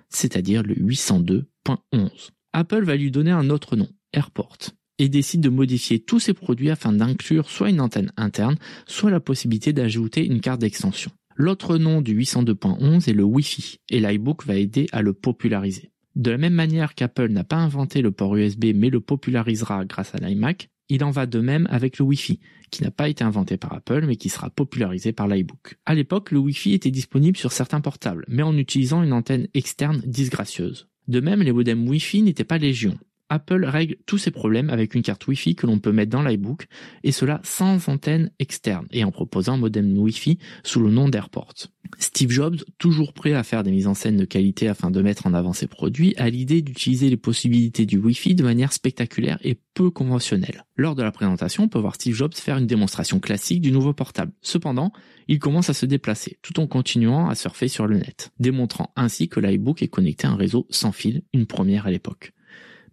c'est-à-dire 0.10 0.64
le 0.64 0.76
802.11. 0.76 2.30
Apple 2.54 2.84
va 2.84 2.96
lui 2.96 3.12
donner 3.12 3.32
un 3.32 3.50
autre 3.50 3.76
nom, 3.76 3.90
Airport, 4.14 4.58
et 5.00 5.10
décide 5.10 5.42
de 5.42 5.50
modifier 5.50 6.00
tous 6.00 6.20
ses 6.20 6.34
produits 6.34 6.70
afin 6.70 6.94
d'inclure 6.94 7.50
soit 7.50 7.70
une 7.70 7.82
antenne 7.82 8.12
interne, 8.18 8.58
soit 8.86 9.12
la 9.12 9.20
possibilité 9.20 9.74
d'ajouter 9.74 10.26
une 10.26 10.42
carte 10.42 10.62
d'extension. 10.62 11.12
L'autre 11.36 11.78
nom 11.78 12.02
du 12.02 12.18
802.11 12.18 13.10
est 13.10 13.14
le 13.14 13.24
Wi-Fi, 13.24 13.80
et 13.90 14.00
l'iBook 14.00 14.46
va 14.46 14.56
aider 14.56 14.88
à 14.92 15.04
le 15.04 15.14
populariser. 15.14 15.92
De 16.16 16.32
la 16.32 16.40
même 16.40 16.56
manière 16.56 16.96
qu'Apple 16.96 17.30
n'a 17.30 17.44
pas 17.44 17.58
inventé 17.58 18.02
le 18.02 18.12
port 18.12 18.36
USB 18.36 18.72
mais 18.74 18.90
le 18.90 19.00
popularisera 19.00 19.86
grâce 19.86 20.16
à 20.16 20.18
l'iMac, 20.18 20.70
il 20.90 21.04
en 21.04 21.12
va 21.12 21.28
de 21.28 21.40
même 21.40 21.68
avec 21.70 22.00
le 22.00 22.06
Wi-Fi, 22.06 22.40
qui 22.72 22.84
n'a 22.84 22.92
pas 22.92 23.08
été 23.08 23.24
inventé 23.24 23.58
par 23.58 23.74
Apple 23.74 24.06
mais 24.08 24.16
qui 24.16 24.30
sera 24.30 24.50
popularisé 24.50 25.12
par 25.12 25.28
l'iBook. 25.28 25.78
À 25.86 25.94
l'époque, 25.94 26.32
le 26.32 26.40
Wi-Fi 26.40 26.74
était 26.74 26.92
disponible 26.92 27.38
sur 27.38 27.52
certains 27.52 27.82
portables, 27.82 28.26
mais 28.28 28.42
en 28.42 28.58
utilisant 28.58 29.04
une 29.04 29.14
antenne 29.14 29.48
externe 29.54 30.02
disgracieuse. 30.06 30.88
De 31.08 31.20
même, 31.20 31.42
les 31.42 31.52
modems 31.52 31.88
Wi-Fi 31.88 32.24
n'étaient 32.24 32.44
pas 32.44 32.58
légion. 32.58 32.98
Apple 33.30 33.66
règle 33.66 33.98
tous 34.06 34.18
ces 34.18 34.32
problèmes 34.32 34.70
avec 34.70 34.96
une 34.96 35.02
carte 35.02 35.28
Wi-Fi 35.28 35.56
que 35.56 35.68
l'on 35.68 35.80
peut 35.80 35.92
mettre 35.92 36.12
dans 36.12 36.22
l'iBook, 36.22 36.68
et 37.04 37.12
cela 37.12 37.40
sans 37.44 37.90
antenne 37.90 38.32
externe, 38.40 38.88
et 38.92 39.04
en 39.04 39.12
proposant 39.12 39.54
un 39.54 39.58
modem 39.58 39.98
Wi-Fi 39.98 40.38
sous 40.64 40.82
le 40.82 40.92
nom 40.92 41.10
d'AirPort. 41.10 41.54
Steve 42.00 42.32
Jobs, 42.32 42.58
toujours 42.78 43.14
prêt 43.14 43.34
à 43.34 43.44
faire 43.44 43.64
des 43.64 43.72
mises 43.72 43.88
en 43.88 43.94
scène 43.94 44.18
de 44.18 44.26
qualité 44.26 44.68
afin 44.68 44.92
de 44.92 45.02
mettre 45.02 45.26
en 45.28 45.34
avant 45.34 45.54
ses 45.54 45.68
produits, 45.68 46.14
a 46.18 46.30
l'idée 46.30 46.62
d'utiliser 46.62 47.10
les 47.10 47.18
possibilités 47.18 47.86
du 47.86 47.98
Wi-Fi 47.98 48.36
de 48.36 48.44
manière 48.44 48.74
spectaculaire 48.74 49.40
et 49.44 49.58
peu 49.74 49.90
conventionnelle. 49.90 50.66
Lors 50.76 50.96
de 50.96 51.04
la 51.04 51.12
présentation, 51.12 51.64
on 51.64 51.70
peut 51.70 51.80
voir 51.80 51.96
Steve 51.96 52.16
Jobs 52.16 52.34
faire 52.34 52.58
une 52.58 52.68
démonstration 52.68 53.20
classique 53.20 53.62
du 53.62 53.72
nouveau 53.72 53.94
portable. 53.94 54.32
Cependant, 54.42 54.92
il 55.28 55.40
commence 55.40 55.70
à 55.70 55.74
se 55.74 55.86
déplacer, 55.86 56.40
tout 56.42 56.60
en 56.60 56.68
continuant 56.68 57.30
à 57.30 57.36
surfer 57.36 57.68
sur 57.68 57.88
le 57.88 57.98
net, 57.98 58.32
démontrant 58.40 58.92
ainsi 58.96 59.30
que 59.30 59.40
l'iBook 59.40 59.82
est 59.82 59.88
connecté 59.88 60.28
à 60.28 60.32
un 60.32 60.36
réseau 60.36 60.68
sans 60.70 60.92
fil, 60.92 61.24
une 61.34 61.46
première 61.46 61.88
à 61.88 61.92
l'époque. 61.92 62.34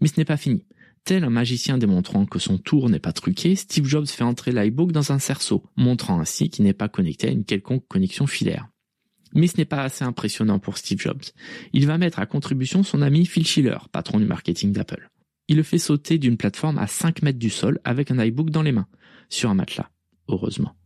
Mais 0.05 0.09
ce 0.09 0.21
n'est 0.21 0.27
pas 0.27 0.37
fini. 0.37 0.67
Tel 1.05 1.25
un 1.25 1.31
magicien 1.31 1.79
démontrant 1.79 2.27
que 2.27 2.39
son 2.39 2.59
tour 2.59 2.91
n'est 2.91 2.99
pas 2.99 3.15
truqué, 3.15 3.57
Steve 3.57 3.87
Jobs 3.87 4.07
fait 4.07 4.23
entrer 4.23 4.53
l'iBook 4.53 4.93
dans 4.93 5.13
un 5.13 5.19
cerceau, 5.19 5.65
montrant 5.79 6.21
ainsi 6.21 6.51
qu'il 6.51 6.67
n'est 6.67 6.75
pas 6.75 6.91
connecté 6.91 7.29
à 7.29 7.31
une 7.31 7.47
quelconque 7.47 7.89
connexion 7.89 8.27
filaire. 8.27 8.69
Mais 9.33 9.47
ce 9.47 9.57
n'est 9.57 9.65
pas 9.65 9.81
assez 9.81 10.05
impressionnant 10.05 10.59
pour 10.59 10.77
Steve 10.77 11.01
Jobs. 11.01 11.23
Il 11.73 11.87
va 11.87 11.97
mettre 11.97 12.19
à 12.19 12.27
contribution 12.27 12.83
son 12.83 13.01
ami 13.01 13.25
Phil 13.25 13.47
Schiller, 13.47 13.79
patron 13.93 14.19
du 14.19 14.27
marketing 14.27 14.73
d'Apple. 14.73 15.09
Il 15.49 15.57
le 15.57 15.63
fait 15.63 15.79
sauter 15.79 16.19
d'une 16.19 16.37
plateforme 16.37 16.77
à 16.77 16.87
5 16.87 17.23
mètres 17.23 17.39
du 17.39 17.49
sol 17.49 17.81
avec 17.85 18.11
un 18.11 18.23
iBook 18.23 18.51
dans 18.51 18.61
les 18.61 18.73
mains, 18.73 18.89
sur 19.31 19.49
un 19.49 19.55
matelas, 19.55 19.89
heureusement. 20.29 20.77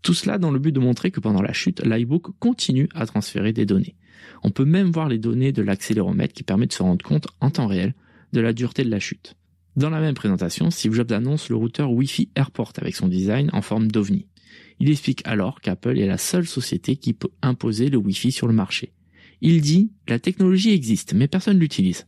Tout 0.00 0.14
cela 0.14 0.38
dans 0.38 0.50
le 0.50 0.58
but 0.58 0.72
de 0.72 0.80
montrer 0.80 1.10
que 1.10 1.20
pendant 1.20 1.42
la 1.42 1.52
chute, 1.52 1.84
l'iBook 1.84 2.38
continue 2.38 2.88
à 2.94 3.04
transférer 3.04 3.52
des 3.52 3.66
données. 3.66 3.96
On 4.42 4.50
peut 4.50 4.64
même 4.64 4.90
voir 4.90 5.10
les 5.10 5.18
données 5.18 5.52
de 5.52 5.60
l'accéléromètre 5.60 6.32
qui 6.32 6.42
permet 6.42 6.66
de 6.66 6.72
se 6.72 6.82
rendre 6.82 7.04
compte 7.04 7.28
en 7.42 7.50
temps 7.50 7.66
réel 7.66 7.92
de 8.32 8.40
la 8.40 8.52
dureté 8.52 8.84
de 8.84 8.90
la 8.90 9.00
chute. 9.00 9.34
Dans 9.76 9.90
la 9.90 10.00
même 10.00 10.14
présentation, 10.14 10.70
Steve 10.70 10.94
Jobs 10.94 11.12
annonce 11.12 11.48
le 11.48 11.56
routeur 11.56 11.90
Wi-Fi 11.90 12.30
Airport 12.34 12.72
avec 12.76 12.94
son 12.94 13.08
design 13.08 13.48
en 13.52 13.62
forme 13.62 13.90
d'ovni. 13.90 14.26
Il 14.80 14.90
explique 14.90 15.22
alors 15.24 15.60
qu'Apple 15.60 15.98
est 15.98 16.06
la 16.06 16.18
seule 16.18 16.46
société 16.46 16.96
qui 16.96 17.14
peut 17.14 17.30
imposer 17.40 17.88
le 17.88 17.96
Wi-Fi 17.96 18.32
sur 18.32 18.46
le 18.46 18.52
marché. 18.52 18.92
Il 19.40 19.60
dit 19.60 19.92
la 20.08 20.18
technologie 20.18 20.72
existe, 20.72 21.14
mais 21.14 21.28
personne 21.28 21.58
l'utilise. 21.58 22.06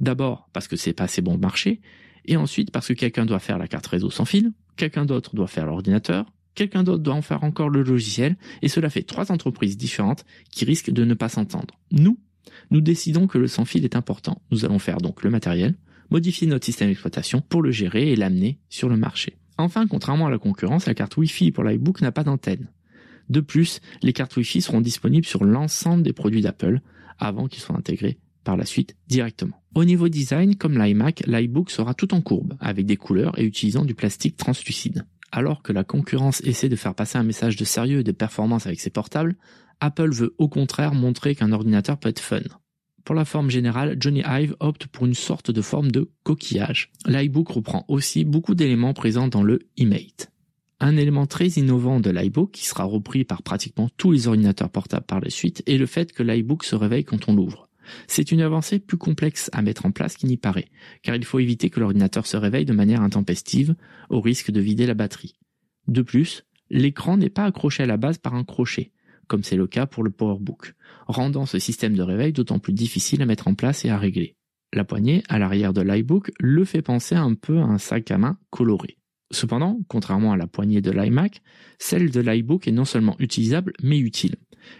D'abord 0.00 0.48
parce 0.52 0.68
que 0.68 0.76
c'est 0.76 0.92
pas 0.92 1.04
assez 1.04 1.22
bon 1.22 1.38
marché, 1.38 1.80
et 2.26 2.36
ensuite 2.36 2.70
parce 2.70 2.88
que 2.88 2.92
quelqu'un 2.92 3.24
doit 3.24 3.38
faire 3.38 3.58
la 3.58 3.68
carte 3.68 3.86
réseau 3.86 4.10
sans 4.10 4.24
fil, 4.24 4.52
quelqu'un 4.76 5.06
d'autre 5.06 5.34
doit 5.34 5.46
faire 5.46 5.66
l'ordinateur, 5.66 6.26
quelqu'un 6.54 6.82
d'autre 6.82 7.02
doit 7.02 7.14
en 7.14 7.22
faire 7.22 7.44
encore 7.44 7.70
le 7.70 7.82
logiciel, 7.82 8.36
et 8.62 8.68
cela 8.68 8.90
fait 8.90 9.02
trois 9.02 9.32
entreprises 9.32 9.76
différentes 9.76 10.24
qui 10.50 10.64
risquent 10.64 10.90
de 10.90 11.04
ne 11.04 11.14
pas 11.14 11.28
s'entendre. 11.28 11.78
Nous, 11.92 12.18
nous 12.70 12.80
décidons 12.80 13.26
que 13.26 13.38
le 13.38 13.46
sans 13.46 13.64
fil 13.64 13.84
est 13.84 13.96
important. 13.96 14.40
Nous 14.50 14.64
allons 14.64 14.78
faire 14.78 14.98
donc 14.98 15.22
le 15.22 15.30
matériel, 15.30 15.74
modifier 16.10 16.46
notre 16.46 16.64
système 16.64 16.88
d'exploitation 16.88 17.40
pour 17.40 17.62
le 17.62 17.70
gérer 17.70 18.10
et 18.10 18.16
l'amener 18.16 18.58
sur 18.68 18.88
le 18.88 18.96
marché. 18.96 19.36
Enfin, 19.58 19.86
contrairement 19.86 20.26
à 20.26 20.30
la 20.30 20.38
concurrence, 20.38 20.86
la 20.86 20.94
carte 20.94 21.16
Wi-Fi 21.16 21.50
pour 21.50 21.64
l'iBook 21.64 22.00
n'a 22.00 22.12
pas 22.12 22.24
d'antenne. 22.24 22.68
De 23.28 23.40
plus, 23.40 23.80
les 24.02 24.12
cartes 24.12 24.36
Wi-Fi 24.36 24.60
seront 24.60 24.80
disponibles 24.80 25.26
sur 25.26 25.44
l'ensemble 25.44 26.02
des 26.02 26.12
produits 26.12 26.42
d'Apple 26.42 26.80
avant 27.18 27.48
qu'ils 27.48 27.62
soient 27.62 27.76
intégrés 27.76 28.18
par 28.44 28.56
la 28.56 28.64
suite 28.64 28.96
directement. 29.08 29.60
Au 29.74 29.84
niveau 29.84 30.08
design, 30.08 30.54
comme 30.54 30.78
l'iMac, 30.78 31.24
l'iBook 31.26 31.70
sera 31.70 31.94
tout 31.94 32.14
en 32.14 32.20
courbe, 32.20 32.54
avec 32.60 32.86
des 32.86 32.96
couleurs 32.96 33.38
et 33.38 33.44
utilisant 33.44 33.84
du 33.84 33.94
plastique 33.94 34.36
translucide. 34.36 35.04
Alors 35.36 35.60
que 35.60 35.74
la 35.74 35.84
concurrence 35.84 36.40
essaie 36.44 36.70
de 36.70 36.76
faire 36.76 36.94
passer 36.94 37.18
un 37.18 37.22
message 37.22 37.56
de 37.56 37.64
sérieux 37.66 38.00
et 38.00 38.04
de 38.04 38.12
performance 38.12 38.66
avec 38.66 38.80
ses 38.80 38.88
portables, 38.88 39.36
Apple 39.80 40.10
veut 40.10 40.34
au 40.38 40.48
contraire 40.48 40.94
montrer 40.94 41.34
qu'un 41.34 41.52
ordinateur 41.52 41.98
peut 41.98 42.08
être 42.08 42.20
fun. 42.20 42.40
Pour 43.04 43.14
la 43.14 43.26
forme 43.26 43.50
générale, 43.50 43.98
Johnny 44.00 44.22
Ive 44.26 44.56
opte 44.60 44.86
pour 44.86 45.04
une 45.04 45.12
sorte 45.12 45.50
de 45.50 45.60
forme 45.60 45.90
de 45.90 46.10
coquillage. 46.22 46.90
L'iBook 47.04 47.50
reprend 47.50 47.84
aussi 47.88 48.24
beaucoup 48.24 48.54
d'éléments 48.54 48.94
présents 48.94 49.28
dans 49.28 49.42
le 49.42 49.58
eMate. 49.76 50.32
Un 50.80 50.96
élément 50.96 51.26
très 51.26 51.48
innovant 51.48 52.00
de 52.00 52.08
l'iBook, 52.08 52.52
qui 52.52 52.64
sera 52.64 52.84
repris 52.84 53.24
par 53.24 53.42
pratiquement 53.42 53.90
tous 53.98 54.12
les 54.12 54.28
ordinateurs 54.28 54.70
portables 54.70 55.04
par 55.04 55.20
la 55.20 55.28
suite, 55.28 55.62
est 55.66 55.76
le 55.76 55.86
fait 55.86 56.12
que 56.12 56.22
l'iBook 56.22 56.64
se 56.64 56.76
réveille 56.76 57.04
quand 57.04 57.28
on 57.28 57.34
l'ouvre. 57.34 57.65
C'est 58.06 58.32
une 58.32 58.40
avancée 58.40 58.78
plus 58.78 58.96
complexe 58.96 59.50
à 59.52 59.62
mettre 59.62 59.86
en 59.86 59.90
place 59.90 60.16
qu'il 60.16 60.28
n'y 60.28 60.36
paraît, 60.36 60.68
car 61.02 61.14
il 61.14 61.24
faut 61.24 61.38
éviter 61.38 61.70
que 61.70 61.80
l'ordinateur 61.80 62.26
se 62.26 62.36
réveille 62.36 62.64
de 62.64 62.72
manière 62.72 63.02
intempestive, 63.02 63.74
au 64.10 64.20
risque 64.20 64.50
de 64.50 64.60
vider 64.60 64.86
la 64.86 64.94
batterie. 64.94 65.34
De 65.88 66.02
plus, 66.02 66.44
l'écran 66.70 67.16
n'est 67.16 67.30
pas 67.30 67.44
accroché 67.44 67.82
à 67.82 67.86
la 67.86 67.96
base 67.96 68.18
par 68.18 68.34
un 68.34 68.44
crochet 68.44 68.92
comme 69.26 69.42
c'est 69.42 69.56
le 69.56 69.66
cas 69.66 69.86
pour 69.86 70.02
le 70.02 70.10
PowerBook, 70.10 70.74
rendant 71.06 71.46
ce 71.46 71.58
système 71.58 71.94
de 71.94 72.02
réveil 72.02 72.32
d'autant 72.32 72.58
plus 72.58 72.72
difficile 72.72 73.22
à 73.22 73.26
mettre 73.26 73.48
en 73.48 73.54
place 73.54 73.84
et 73.84 73.90
à 73.90 73.98
régler. 73.98 74.36
La 74.72 74.84
poignée, 74.84 75.22
à 75.28 75.38
l'arrière 75.38 75.72
de 75.72 75.80
l'iBook, 75.80 76.32
le 76.38 76.64
fait 76.64 76.82
penser 76.82 77.14
un 77.14 77.34
peu 77.34 77.58
à 77.58 77.64
un 77.64 77.78
sac 77.78 78.10
à 78.10 78.18
main 78.18 78.38
coloré. 78.50 78.98
Cependant, 79.32 79.80
contrairement 79.88 80.32
à 80.32 80.36
la 80.36 80.46
poignée 80.46 80.80
de 80.80 80.90
l'iMac, 80.90 81.42
celle 81.78 82.10
de 82.10 82.20
l'iBook 82.20 82.68
est 82.68 82.72
non 82.72 82.84
seulement 82.84 83.16
utilisable, 83.18 83.72
mais 83.82 83.98
utile. 83.98 84.36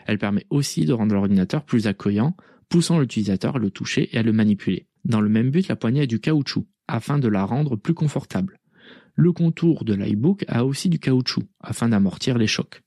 Elle 0.06 0.18
permet 0.18 0.46
aussi 0.50 0.84
de 0.84 0.92
rendre 0.92 1.14
l'ordinateur 1.14 1.64
plus 1.64 1.86
accueillant, 1.86 2.36
poussant 2.68 2.98
l'utilisateur 2.98 3.56
à 3.56 3.58
le 3.58 3.70
toucher 3.70 4.08
et 4.12 4.18
à 4.18 4.22
le 4.22 4.32
manipuler. 4.32 4.86
Dans 5.04 5.20
le 5.20 5.28
même 5.28 5.50
but, 5.50 5.68
la 5.68 5.76
poignée 5.76 6.02
a 6.02 6.06
du 6.06 6.20
caoutchouc, 6.20 6.66
afin 6.88 7.18
de 7.18 7.28
la 7.28 7.44
rendre 7.44 7.76
plus 7.76 7.94
confortable. 7.94 8.58
Le 9.14 9.32
contour 9.32 9.84
de 9.84 9.94
l'iBook 9.94 10.44
a 10.48 10.64
aussi 10.64 10.88
du 10.88 10.98
caoutchouc, 10.98 11.44
afin 11.60 11.88
d'amortir 11.88 12.38
les 12.38 12.46
chocs. 12.46 12.82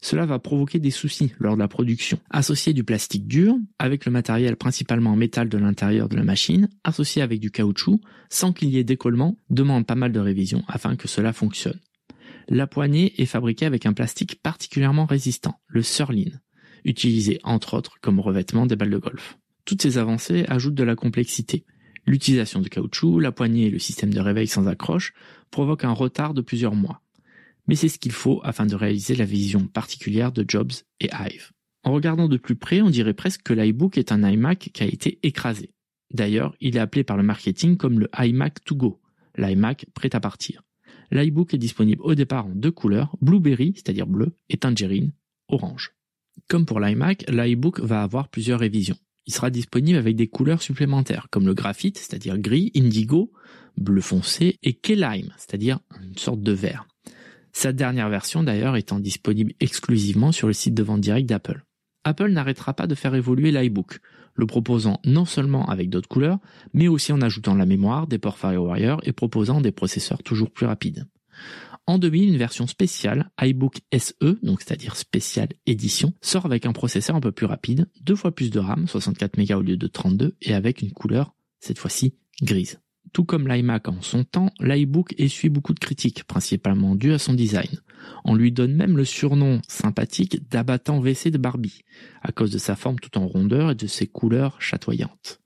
Cela 0.00 0.26
va 0.26 0.38
provoquer 0.38 0.78
des 0.78 0.90
soucis 0.90 1.32
lors 1.38 1.54
de 1.54 1.60
la 1.60 1.68
production. 1.68 2.20
Associer 2.30 2.72
du 2.72 2.84
plastique 2.84 3.26
dur, 3.26 3.56
avec 3.78 4.04
le 4.04 4.12
matériel 4.12 4.56
principalement 4.56 5.10
en 5.10 5.16
métal 5.16 5.48
de 5.48 5.58
l'intérieur 5.58 6.08
de 6.08 6.16
la 6.16 6.24
machine, 6.24 6.68
associé 6.84 7.20
avec 7.20 7.40
du 7.40 7.50
caoutchouc, 7.50 8.00
sans 8.30 8.52
qu'il 8.52 8.70
y 8.70 8.78
ait 8.78 8.84
d'écoulement, 8.84 9.36
demande 9.50 9.86
pas 9.86 9.96
mal 9.96 10.12
de 10.12 10.20
révision 10.20 10.62
afin 10.68 10.96
que 10.96 11.08
cela 11.08 11.32
fonctionne. 11.32 11.78
La 12.48 12.66
poignée 12.66 13.20
est 13.20 13.26
fabriquée 13.26 13.66
avec 13.66 13.86
un 13.86 13.92
plastique 13.92 14.40
particulièrement 14.40 15.04
résistant, 15.04 15.60
le 15.66 15.82
Surlyn. 15.82 16.30
Utilisé 16.84 17.40
entre 17.44 17.74
autres 17.74 17.98
comme 18.00 18.20
revêtement 18.20 18.66
des 18.66 18.76
balles 18.76 18.90
de 18.90 18.98
golf. 18.98 19.38
Toutes 19.64 19.82
ces 19.82 19.98
avancées 19.98 20.44
ajoutent 20.48 20.74
de 20.74 20.84
la 20.84 20.96
complexité. 20.96 21.64
L'utilisation 22.06 22.60
de 22.60 22.68
caoutchouc, 22.68 23.20
la 23.20 23.32
poignée 23.32 23.66
et 23.66 23.70
le 23.70 23.78
système 23.78 24.14
de 24.14 24.20
réveil 24.20 24.46
sans 24.46 24.66
accroche 24.66 25.12
provoquent 25.50 25.84
un 25.84 25.92
retard 25.92 26.32
de 26.32 26.40
plusieurs 26.40 26.74
mois. 26.74 27.02
Mais 27.66 27.74
c'est 27.74 27.88
ce 27.88 27.98
qu'il 27.98 28.12
faut 28.12 28.40
afin 28.44 28.64
de 28.64 28.74
réaliser 28.74 29.14
la 29.14 29.26
vision 29.26 29.66
particulière 29.66 30.32
de 30.32 30.44
Jobs 30.48 30.72
et 31.00 31.10
Hive. 31.12 31.52
En 31.84 31.92
regardant 31.92 32.28
de 32.28 32.38
plus 32.38 32.56
près, 32.56 32.80
on 32.80 32.90
dirait 32.90 33.14
presque 33.14 33.42
que 33.42 33.52
l'iBook 33.52 33.98
est 33.98 34.10
un 34.10 34.26
iMac 34.28 34.70
qui 34.72 34.82
a 34.82 34.86
été 34.86 35.18
écrasé. 35.22 35.70
D'ailleurs, 36.12 36.54
il 36.60 36.76
est 36.76 36.80
appelé 36.80 37.04
par 37.04 37.18
le 37.18 37.22
marketing 37.22 37.76
comme 37.76 38.00
le 38.00 38.08
iMac 38.18 38.64
to 38.64 38.74
go, 38.74 39.00
l'iMac 39.36 39.86
prêt 39.94 40.14
à 40.14 40.20
partir. 40.20 40.62
L'iBook 41.10 41.54
est 41.54 41.58
disponible 41.58 42.02
au 42.02 42.14
départ 42.14 42.46
en 42.46 42.54
deux 42.54 42.70
couleurs, 42.70 43.16
Blueberry, 43.20 43.72
c'est-à-dire 43.76 44.06
bleu, 44.06 44.32
et 44.48 44.56
Tangerine, 44.56 45.12
orange. 45.48 45.94
Comme 46.48 46.66
pour 46.66 46.80
l'iMac, 46.80 47.24
l'iBook 47.28 47.80
va 47.80 48.02
avoir 48.02 48.28
plusieurs 48.28 48.60
révisions. 48.60 48.96
Il 49.26 49.34
sera 49.34 49.50
disponible 49.50 49.98
avec 49.98 50.16
des 50.16 50.28
couleurs 50.28 50.62
supplémentaires, 50.62 51.28
comme 51.30 51.46
le 51.46 51.54
graphite, 51.54 51.98
c'est-à-dire 51.98 52.38
gris, 52.38 52.72
indigo, 52.74 53.32
bleu 53.76 54.00
foncé, 54.00 54.58
et 54.62 54.74
K-Lime, 54.74 55.32
c'est-à-dire 55.36 55.80
une 56.02 56.16
sorte 56.16 56.42
de 56.42 56.52
vert. 56.52 56.86
Sa 57.52 57.72
dernière 57.72 58.08
version 58.08 58.42
d'ailleurs 58.42 58.76
étant 58.76 59.00
disponible 59.00 59.52
exclusivement 59.60 60.32
sur 60.32 60.46
le 60.46 60.52
site 60.52 60.74
de 60.74 60.82
vente 60.82 61.00
direct 61.00 61.28
d'Apple. 61.28 61.64
Apple 62.04 62.30
n'arrêtera 62.30 62.72
pas 62.72 62.86
de 62.86 62.94
faire 62.94 63.14
évoluer 63.14 63.50
l'iBook, 63.50 63.98
le 64.34 64.46
proposant 64.46 65.00
non 65.04 65.24
seulement 65.24 65.66
avec 65.66 65.90
d'autres 65.90 66.08
couleurs, 66.08 66.38
mais 66.72 66.88
aussi 66.88 67.12
en 67.12 67.20
ajoutant 67.20 67.54
la 67.54 67.66
mémoire, 67.66 68.06
des 68.06 68.18
ports 68.18 68.38
FireWire 68.38 68.98
et 69.02 69.12
proposant 69.12 69.60
des 69.60 69.72
processeurs 69.72 70.22
toujours 70.22 70.50
plus 70.50 70.66
rapides. 70.66 71.06
En 71.88 71.96
2000, 71.96 72.28
une 72.28 72.36
version 72.36 72.66
spéciale, 72.66 73.30
iBook 73.40 73.78
SE, 73.96 74.38
donc 74.42 74.60
c'est-à-dire 74.60 74.94
spéciale 74.94 75.48
édition, 75.64 76.12
sort 76.20 76.44
avec 76.44 76.66
un 76.66 76.74
processeur 76.74 77.16
un 77.16 77.20
peu 77.20 77.32
plus 77.32 77.46
rapide, 77.46 77.88
deux 78.02 78.14
fois 78.14 78.30
plus 78.30 78.50
de 78.50 78.58
RAM, 78.58 78.86
64 78.86 79.42
Go 79.42 79.54
au 79.54 79.62
lieu 79.62 79.78
de 79.78 79.86
32, 79.86 80.36
et 80.42 80.52
avec 80.52 80.82
une 80.82 80.92
couleur, 80.92 81.34
cette 81.60 81.78
fois-ci, 81.78 82.14
grise. 82.42 82.78
Tout 83.14 83.24
comme 83.24 83.48
l'iMac 83.48 83.88
en 83.88 84.02
son 84.02 84.24
temps, 84.24 84.52
l'iBook 84.60 85.14
essuie 85.16 85.48
beaucoup 85.48 85.72
de 85.72 85.78
critiques, 85.78 86.24
principalement 86.24 86.94
dues 86.94 87.14
à 87.14 87.18
son 87.18 87.32
design. 87.32 87.80
On 88.26 88.34
lui 88.34 88.52
donne 88.52 88.74
même 88.74 88.98
le 88.98 89.06
surnom 89.06 89.62
sympathique 89.66 90.46
d'abattant 90.50 91.00
WC 91.00 91.30
de 91.30 91.38
Barbie, 91.38 91.84
à 92.20 92.32
cause 92.32 92.50
de 92.50 92.58
sa 92.58 92.76
forme 92.76 92.98
tout 92.98 93.16
en 93.16 93.26
rondeur 93.26 93.70
et 93.70 93.74
de 93.74 93.86
ses 93.86 94.06
couleurs 94.06 94.60
chatoyantes. 94.60 95.40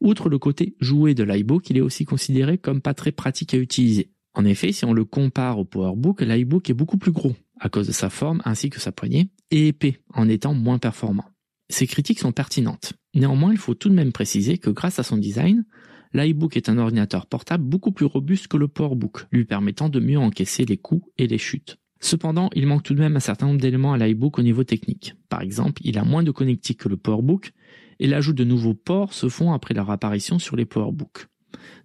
Outre 0.00 0.30
le 0.30 0.40
côté 0.40 0.74
joué 0.80 1.14
de 1.14 1.22
l'iBook, 1.22 1.70
il 1.70 1.76
est 1.76 1.80
aussi 1.80 2.04
considéré 2.04 2.58
comme 2.58 2.80
pas 2.80 2.92
très 2.92 3.12
pratique 3.12 3.54
à 3.54 3.58
utiliser. 3.58 4.10
En 4.36 4.44
effet, 4.44 4.70
si 4.70 4.84
on 4.84 4.92
le 4.92 5.06
compare 5.06 5.58
au 5.58 5.64
PowerBook, 5.64 6.20
l'iBook 6.20 6.68
est 6.68 6.74
beaucoup 6.74 6.98
plus 6.98 7.10
gros, 7.10 7.34
à 7.58 7.70
cause 7.70 7.86
de 7.86 7.92
sa 7.92 8.10
forme 8.10 8.42
ainsi 8.44 8.68
que 8.68 8.78
sa 8.78 8.92
poignée, 8.92 9.30
et 9.50 9.68
épais, 9.68 9.98
en 10.12 10.28
étant 10.28 10.52
moins 10.52 10.78
performant. 10.78 11.24
Ces 11.70 11.86
critiques 11.86 12.18
sont 12.18 12.32
pertinentes. 12.32 12.92
Néanmoins, 13.14 13.52
il 13.52 13.58
faut 13.58 13.72
tout 13.72 13.88
de 13.88 13.94
même 13.94 14.12
préciser 14.12 14.58
que 14.58 14.68
grâce 14.68 14.98
à 14.98 15.02
son 15.02 15.16
design, 15.16 15.64
l'iBook 16.12 16.54
est 16.58 16.68
un 16.68 16.76
ordinateur 16.76 17.24
portable 17.24 17.64
beaucoup 17.64 17.92
plus 17.92 18.04
robuste 18.04 18.48
que 18.48 18.58
le 18.58 18.68
PowerBook, 18.68 19.24
lui 19.32 19.46
permettant 19.46 19.88
de 19.88 20.00
mieux 20.00 20.18
encaisser 20.18 20.66
les 20.66 20.76
coups 20.76 21.10
et 21.16 21.26
les 21.26 21.38
chutes. 21.38 21.78
Cependant, 22.00 22.50
il 22.54 22.66
manque 22.66 22.82
tout 22.82 22.94
de 22.94 23.00
même 23.00 23.16
un 23.16 23.20
certain 23.20 23.46
nombre 23.46 23.60
d'éléments 23.60 23.94
à 23.94 23.98
l'iBook 23.98 24.38
au 24.38 24.42
niveau 24.42 24.64
technique. 24.64 25.14
Par 25.30 25.40
exemple, 25.40 25.80
il 25.82 25.96
a 25.96 26.04
moins 26.04 26.22
de 26.22 26.30
connectiques 26.30 26.80
que 26.80 26.90
le 26.90 26.98
PowerBook, 26.98 27.52
et 28.00 28.06
l'ajout 28.06 28.34
de 28.34 28.44
nouveaux 28.44 28.74
ports 28.74 29.14
se 29.14 29.30
font 29.30 29.54
après 29.54 29.72
leur 29.72 29.90
apparition 29.90 30.38
sur 30.38 30.56
les 30.56 30.66
PowerBook. 30.66 31.28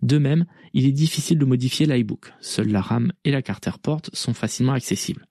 De 0.01 0.17
même, 0.17 0.45
il 0.73 0.85
est 0.85 0.91
difficile 0.91 1.37
de 1.37 1.45
modifier 1.45 1.85
l'iBook. 1.85 2.33
Seule 2.39 2.69
la 2.69 2.81
RAM 2.81 3.11
et 3.23 3.31
la 3.31 3.41
carte 3.41 3.67
AirPort 3.67 4.01
sont 4.13 4.33
facilement 4.33 4.73
accessibles 4.73 5.27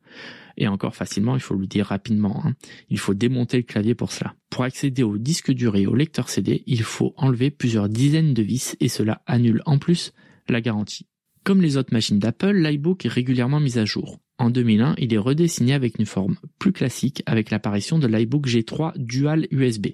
et 0.61 0.69
encore 0.69 0.95
facilement, 0.95 1.35
il 1.35 1.41
faut 1.41 1.55
le 1.55 1.67
dire 1.67 1.87
rapidement. 1.87 2.45
Hein. 2.45 2.55
Il 2.91 2.99
faut 2.99 3.15
démonter 3.15 3.57
le 3.57 3.63
clavier 3.63 3.95
pour 3.95 4.13
cela. 4.13 4.35
Pour 4.51 4.65
accéder 4.65 5.03
au 5.03 5.17
disque 5.19 5.51
dur 5.53 5.75
et 5.75 5.87
au 5.87 5.95
lecteur 5.95 6.29
CD, 6.29 6.63
il 6.67 6.83
faut 6.83 7.15
enlever 7.17 7.51
plusieurs 7.51 7.89
dizaines 7.89 8.35
de 8.35 8.43
vis 8.43 8.77
et 8.79 8.89
cela 8.89 9.23
annule 9.27 9.63
en 9.65 9.79
plus 9.79 10.13
la 10.49 10.61
garantie. 10.61 11.07
Comme 11.45 11.63
les 11.63 11.79
autres 11.79 11.95
machines 11.95 12.19
d'Apple, 12.19 12.53
l'iBook 12.53 13.07
est 13.07 13.09
régulièrement 13.09 13.61
mis 13.61 13.79
à 13.79 13.87
jour. 13.87 14.19
En 14.39 14.51
2001, 14.51 14.97
il 14.99 15.15
est 15.15 15.19
redessiné 15.19 15.73
avec 15.73 15.99
une 15.99 16.07
forme 16.07 16.37
plus 16.59 16.73
classique 16.73 17.23
avec 17.25 17.51
l'apparition 17.51 17.99
de 17.99 18.07
l'iBook 18.07 18.47
G3 18.47 18.93
Dual 18.97 19.47
USB, 19.51 19.89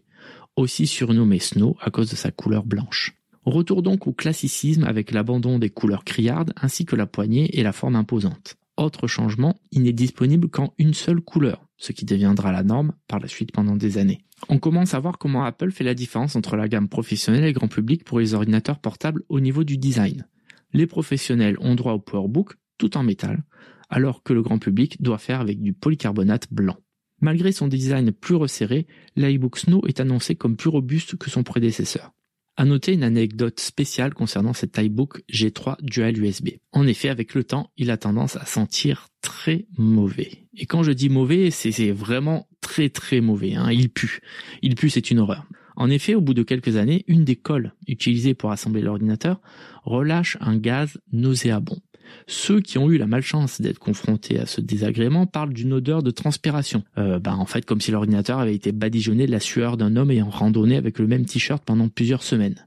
aussi 0.57 0.87
surnommé 0.87 1.39
Snow 1.39 1.77
à 1.81 1.91
cause 1.91 2.11
de 2.11 2.17
sa 2.17 2.33
couleur 2.33 2.65
blanche. 2.65 3.15
Retour 3.47 3.83
donc 3.83 4.09
au 4.09 4.13
classicisme 4.13 4.83
avec 4.83 5.13
l'abandon 5.13 5.61
des 5.61 5.71
couleurs 5.71 6.03
criardes 6.03 6.53
ainsi 6.61 6.85
que 6.85 6.97
la 6.97 7.07
poignée 7.07 7.57
et 7.57 7.63
la 7.63 7.73
forme 7.73 7.95
imposante. 7.95 8.57
Autre 8.77 9.07
changement, 9.07 9.61
il 9.71 9.85
n'est 9.85 9.93
disponible 9.93 10.49
qu'en 10.49 10.75
une 10.79 10.95
seule 10.95 11.21
couleur, 11.21 11.65
ce 11.77 11.93
qui 11.93 12.05
deviendra 12.05 12.51
la 12.51 12.65
norme 12.65 12.93
par 13.07 13.21
la 13.21 13.29
suite 13.29 13.53
pendant 13.53 13.77
des 13.77 13.99
années. 13.99 14.25
On 14.49 14.59
commence 14.59 14.95
à 14.95 14.99
voir 14.99 15.17
comment 15.17 15.45
Apple 15.45 15.71
fait 15.71 15.85
la 15.85 15.95
différence 15.95 16.35
entre 16.35 16.57
la 16.57 16.67
gamme 16.67 16.89
professionnelle 16.89 17.45
et 17.45 17.53
grand 17.53 17.69
public 17.69 18.03
pour 18.03 18.19
les 18.19 18.35
ordinateurs 18.35 18.81
portables 18.81 19.23
au 19.29 19.39
niveau 19.39 19.63
du 19.63 19.79
design. 19.79 20.27
Les 20.73 20.89
professionnels 20.89 21.57
ont 21.61 21.77
droit 21.77 21.93
au 21.93 22.01
PowerBook 22.01 22.57
tout 22.79 22.97
en 22.97 23.05
métal, 23.05 23.45
alors 23.89 24.25
que 24.25 24.33
le 24.33 24.43
grand 24.43 24.59
public 24.59 25.01
doit 25.01 25.19
faire 25.19 25.41
avec 25.41 25.63
du 25.63 25.73
polycarbonate 25.73 26.49
blanc. 26.53 26.77
Malgré 27.21 27.53
son 27.53 27.69
design 27.69 28.11
plus 28.11 28.35
resserré, 28.35 28.89
l'iBook 29.15 29.57
Snow 29.57 29.87
est 29.87 30.01
annoncé 30.01 30.35
comme 30.35 30.57
plus 30.57 30.69
robuste 30.69 31.17
que 31.17 31.31
son 31.31 31.45
prédécesseur. 31.45 32.13
À 32.59 32.65
noter 32.65 32.95
une 32.95 33.03
anecdote 33.03 33.61
spéciale 33.61 34.15
concernant 34.15 34.55
cet 34.55 34.79
iBook 34.79 35.23
G3 35.31 35.77
Dual 35.83 36.19
USB. 36.19 36.51
En 36.73 36.87
effet, 36.87 37.11
avec 37.11 37.35
le 37.35 37.45
temps, 37.45 37.71
il 37.77 37.91
a 37.91 37.99
tendance 37.99 38.37
à 38.37 38.47
sentir 38.47 39.09
très 39.21 39.67
mauvais. 39.77 40.47
Et 40.55 40.65
quand 40.65 40.83
je 40.83 40.93
dis 40.93 41.11
mauvais, 41.11 41.51
c'est 41.51 41.91
vraiment 41.91 42.49
très 42.63 42.89
très 42.89 43.21
mauvais. 43.21 43.55
Hein. 43.55 43.71
Il 43.71 43.91
pue. 43.91 44.21
Il 44.63 44.75
pue, 44.75 44.89
c'est 44.89 45.11
une 45.11 45.19
horreur. 45.19 45.47
En 45.77 45.91
effet, 45.91 46.15
au 46.15 46.23
bout 46.23 46.33
de 46.33 46.43
quelques 46.43 46.77
années, 46.77 47.05
une 47.07 47.25
des 47.25 47.37
colles 47.37 47.75
utilisées 47.87 48.33
pour 48.33 48.51
assembler 48.51 48.81
l'ordinateur 48.81 49.41
relâche 49.85 50.39
un 50.41 50.57
gaz 50.57 50.99
nauséabond. 51.13 51.79
Ceux 52.27 52.61
qui 52.61 52.79
ont 52.79 52.91
eu 52.91 52.99
la 52.99 53.07
malchance 53.07 53.61
d'être 53.61 53.79
confrontés 53.79 54.39
à 54.39 54.47
ce 54.47 54.61
désagrément 54.61 55.27
parlent 55.27 55.53
d'une 55.53 55.73
odeur 55.73 56.03
de 56.03 56.11
transpiration. 56.11 56.83
Euh, 56.99 57.19
bah, 57.19 57.35
en 57.35 57.47
fait, 57.47 57.65
comme 57.65 57.81
si 57.81 57.91
l'ordinateur 57.91 58.39
avait 58.39 58.55
été 58.55 58.73
badigeonné 58.73 59.27
de 59.27 59.33
la 59.33 59.41
sueur 59.41 59.77
d'un 59.77 59.97
homme 59.97 60.11
ayant 60.11 60.31
randonné 60.31 60.77
avec 60.77 60.99
le 60.99 61.07
même 61.07 61.25
t-shirt 61.25 61.65
pendant 61.65 61.89
plusieurs 61.89 62.23
semaines. 62.23 62.67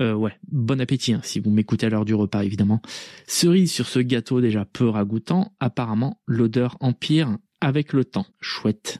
Euh, 0.00 0.12
ouais, 0.12 0.32
bon 0.50 0.80
appétit 0.80 1.12
hein, 1.12 1.20
si 1.22 1.38
vous 1.38 1.50
m'écoutez 1.50 1.86
à 1.86 1.88
l'heure 1.88 2.04
du 2.04 2.14
repas 2.14 2.42
évidemment. 2.42 2.82
Cerise 3.26 3.70
sur 3.70 3.86
ce 3.86 4.00
gâteau 4.00 4.40
déjà 4.40 4.64
peu 4.64 4.88
ragoûtant, 4.88 5.52
apparemment 5.60 6.20
l'odeur 6.26 6.76
empire 6.80 7.36
avec 7.60 7.92
le 7.92 8.04
temps. 8.04 8.26
Chouette. 8.40 8.98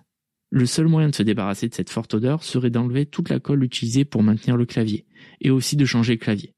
Le 0.50 0.66
seul 0.66 0.86
moyen 0.86 1.08
de 1.08 1.14
se 1.14 1.24
débarrasser 1.24 1.68
de 1.68 1.74
cette 1.74 1.90
forte 1.90 2.14
odeur 2.14 2.44
serait 2.44 2.70
d'enlever 2.70 3.06
toute 3.06 3.28
la 3.28 3.40
colle 3.40 3.64
utilisée 3.64 4.04
pour 4.04 4.22
maintenir 4.22 4.56
le 4.56 4.66
clavier, 4.66 5.04
et 5.40 5.50
aussi 5.50 5.74
de 5.76 5.84
changer 5.84 6.12
le 6.12 6.18
clavier. 6.20 6.54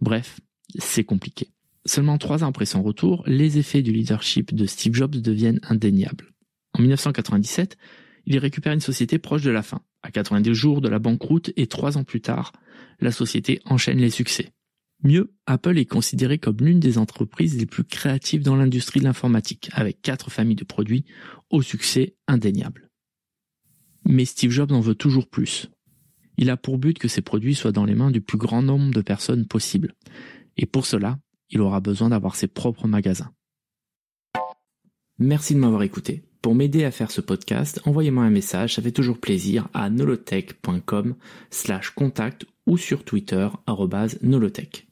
Bref, 0.00 0.38
c'est 0.78 1.02
compliqué. 1.02 1.48
Seulement 1.84 2.18
trois 2.18 2.44
ans 2.44 2.48
après 2.48 2.66
son 2.66 2.82
retour, 2.82 3.24
les 3.26 3.58
effets 3.58 3.82
du 3.82 3.92
leadership 3.92 4.54
de 4.54 4.66
Steve 4.66 4.94
Jobs 4.94 5.16
deviennent 5.16 5.60
indéniables. 5.62 6.32
En 6.74 6.80
1997, 6.80 7.76
il 8.26 8.38
récupère 8.38 8.72
une 8.72 8.80
société 8.80 9.18
proche 9.18 9.42
de 9.42 9.50
la 9.50 9.62
fin, 9.62 9.82
à 10.02 10.10
90 10.10 10.54
jours 10.54 10.80
de 10.80 10.88
la 10.88 10.98
banqueroute 10.98 11.52
et 11.56 11.66
trois 11.66 11.96
ans 11.96 12.04
plus 12.04 12.20
tard, 12.20 12.52
la 13.00 13.12
société 13.12 13.60
enchaîne 13.64 13.98
les 13.98 14.10
succès. 14.10 14.52
Mieux, 15.04 15.32
Apple 15.46 15.78
est 15.78 15.86
considéré 15.86 16.38
comme 16.38 16.58
l'une 16.58 16.80
des 16.80 16.98
entreprises 16.98 17.58
les 17.58 17.66
plus 17.66 17.84
créatives 17.84 18.42
dans 18.42 18.54
l'industrie 18.54 19.00
de 19.00 19.04
l'informatique, 19.04 19.70
avec 19.72 20.00
quatre 20.00 20.30
familles 20.30 20.56
de 20.56 20.64
produits 20.64 21.04
au 21.50 21.62
succès 21.62 22.14
indéniable. 22.28 22.88
Mais 24.04 24.24
Steve 24.24 24.50
Jobs 24.50 24.72
en 24.72 24.80
veut 24.80 24.94
toujours 24.94 25.28
plus. 25.28 25.68
Il 26.36 26.50
a 26.50 26.56
pour 26.56 26.78
but 26.78 26.98
que 26.98 27.08
ses 27.08 27.22
produits 27.22 27.54
soient 27.54 27.72
dans 27.72 27.84
les 27.84 27.94
mains 27.94 28.10
du 28.10 28.20
plus 28.20 28.38
grand 28.38 28.62
nombre 28.62 28.92
de 28.92 29.02
personnes 29.02 29.46
possible. 29.46 29.94
Et 30.56 30.66
pour 30.66 30.86
cela, 30.86 31.18
il 31.52 31.60
aura 31.60 31.80
besoin 31.80 32.08
d'avoir 32.08 32.34
ses 32.34 32.48
propres 32.48 32.88
magasins. 32.88 33.30
Merci 35.18 35.54
de 35.54 35.60
m'avoir 35.60 35.82
écouté. 35.82 36.24
Pour 36.40 36.56
m'aider 36.56 36.82
à 36.82 36.90
faire 36.90 37.12
ce 37.12 37.20
podcast, 37.20 37.80
envoyez-moi 37.84 38.24
un 38.24 38.30
message, 38.30 38.74
ça 38.74 38.82
fait 38.82 38.90
toujours 38.90 39.20
plaisir, 39.20 39.68
à 39.74 39.88
nolotech.com 39.90 41.14
slash 41.50 41.90
contact 41.90 42.46
ou 42.66 42.76
sur 42.76 43.04
Twitter, 43.04 43.48
nolotech. 44.22 44.88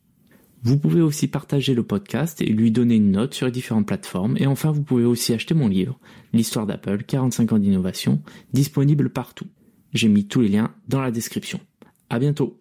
Vous 0.62 0.78
pouvez 0.78 1.00
aussi 1.00 1.26
partager 1.26 1.74
le 1.74 1.82
podcast 1.82 2.42
et 2.42 2.46
lui 2.46 2.70
donner 2.70 2.96
une 2.96 3.12
note 3.12 3.34
sur 3.34 3.46
les 3.46 3.52
différentes 3.52 3.86
plateformes. 3.86 4.36
Et 4.36 4.46
enfin, 4.46 4.70
vous 4.70 4.82
pouvez 4.82 5.04
aussi 5.04 5.32
acheter 5.32 5.54
mon 5.54 5.68
livre, 5.68 5.98
L'histoire 6.32 6.66
d'Apple, 6.66 7.02
45 7.02 7.52
ans 7.52 7.58
d'innovation, 7.58 8.22
disponible 8.52 9.10
partout. 9.10 9.46
J'ai 9.92 10.08
mis 10.08 10.28
tous 10.28 10.42
les 10.42 10.48
liens 10.48 10.74
dans 10.86 11.00
la 11.00 11.10
description. 11.10 11.60
À 12.10 12.18
bientôt! 12.18 12.59